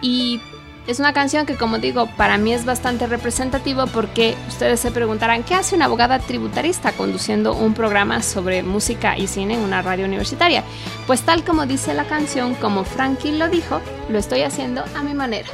Y 0.01 0.41
es 0.87 0.99
una 0.99 1.13
canción 1.13 1.45
que, 1.45 1.55
como 1.55 1.79
digo, 1.79 2.07
para 2.15 2.37
mí 2.37 2.53
es 2.53 2.65
bastante 2.65 3.07
representativa 3.07 3.87
porque 3.87 4.35
ustedes 4.47 4.79
se 4.79 4.91
preguntarán, 4.91 5.43
¿qué 5.43 5.55
hace 5.55 5.75
una 5.75 5.85
abogada 5.85 6.19
tributarista 6.19 6.91
conduciendo 6.91 7.53
un 7.53 7.73
programa 7.73 8.21
sobre 8.21 8.61
música 8.61 9.17
y 9.17 9.27
cine 9.27 9.55
en 9.55 9.61
una 9.61 9.81
radio 9.81 10.05
universitaria? 10.05 10.63
Pues 11.07 11.21
tal 11.21 11.43
como 11.43 11.65
dice 11.65 11.93
la 11.93 12.05
canción, 12.05 12.53
como 12.55 12.83
Frankie 12.83 13.31
lo 13.31 13.49
dijo, 13.49 13.81
lo 14.09 14.19
estoy 14.19 14.43
haciendo 14.43 14.83
a 14.95 15.01
mi 15.01 15.13
manera. 15.13 15.49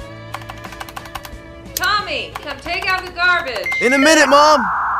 Tommy, 1.75 2.31
come 2.43 2.55
take 2.61 2.87
out 2.89 3.03
the 3.03 3.11
garbage. 3.13 3.81
In 3.81 3.93
a 3.93 3.97
minute, 3.97 4.27
Mom. 4.27 4.90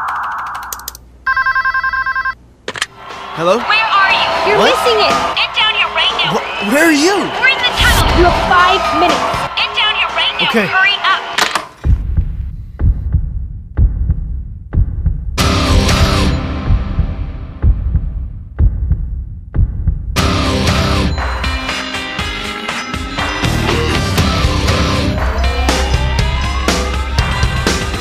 Hello? 3.42 3.58
Where 3.58 3.66
are 3.66 4.14
you? 4.14 4.54
You're 4.54 4.60
What? 4.62 4.70
missing 4.70 5.02
it. 5.02 5.14
Get 5.34 5.50
down 5.58 5.74
here 5.74 5.90
right 5.98 6.14
now. 6.22 6.38
Wh- 6.38 6.70
where 6.70 6.86
are 6.86 6.94
you? 6.94 7.26
We're 7.42 7.50
in 7.50 7.58
the 7.58 7.74
tunnel. 7.74 8.06
You 8.22 8.30
have 8.30 8.38
five 8.46 8.78
minutes. 9.02 9.18
Get 9.58 9.66
down 9.74 9.98
here 9.98 10.14
right 10.14 10.30
now. 10.38 10.46
Okay. 10.54 10.68
Hurry 10.70 10.94
up. 11.10 11.26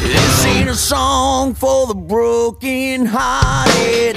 This 0.02 0.46
ain't 0.46 0.68
a 0.68 0.74
song 0.74 1.54
for 1.54 1.86
the 1.86 1.94
broken 1.94 3.06
hearted. 3.06 4.16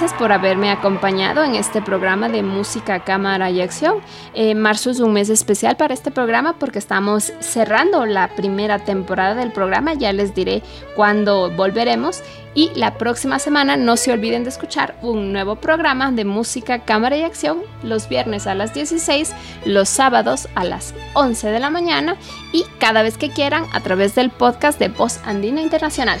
Gracias 0.00 0.16
por 0.16 0.30
haberme 0.30 0.70
acompañado 0.70 1.42
en 1.42 1.56
este 1.56 1.82
programa 1.82 2.28
de 2.28 2.44
música, 2.44 3.00
cámara 3.00 3.50
y 3.50 3.60
acción. 3.60 3.96
Eh, 4.32 4.54
marzo 4.54 4.90
es 4.90 5.00
un 5.00 5.12
mes 5.12 5.28
especial 5.28 5.76
para 5.76 5.92
este 5.92 6.12
programa 6.12 6.56
porque 6.56 6.78
estamos 6.78 7.32
cerrando 7.40 8.06
la 8.06 8.28
primera 8.36 8.78
temporada 8.78 9.34
del 9.34 9.50
programa. 9.50 9.94
Ya 9.94 10.12
les 10.12 10.36
diré 10.36 10.62
cuándo 10.94 11.50
volveremos. 11.50 12.22
Y 12.54 12.70
la 12.76 12.96
próxima 12.96 13.40
semana 13.40 13.76
no 13.76 13.96
se 13.96 14.12
olviden 14.12 14.44
de 14.44 14.50
escuchar 14.50 14.96
un 15.02 15.32
nuevo 15.32 15.56
programa 15.56 16.12
de 16.12 16.24
música, 16.24 16.84
cámara 16.84 17.16
y 17.16 17.24
acción 17.24 17.58
los 17.82 18.08
viernes 18.08 18.46
a 18.46 18.54
las 18.54 18.74
16, 18.74 19.34
los 19.64 19.88
sábados 19.88 20.48
a 20.54 20.62
las 20.62 20.94
11 21.14 21.50
de 21.50 21.58
la 21.58 21.70
mañana 21.70 22.16
y 22.52 22.64
cada 22.78 23.02
vez 23.02 23.18
que 23.18 23.30
quieran 23.30 23.64
a 23.72 23.80
través 23.80 24.14
del 24.14 24.30
podcast 24.30 24.78
de 24.78 24.90
Voz 24.90 25.18
Andina 25.24 25.60
Internacional. 25.60 26.20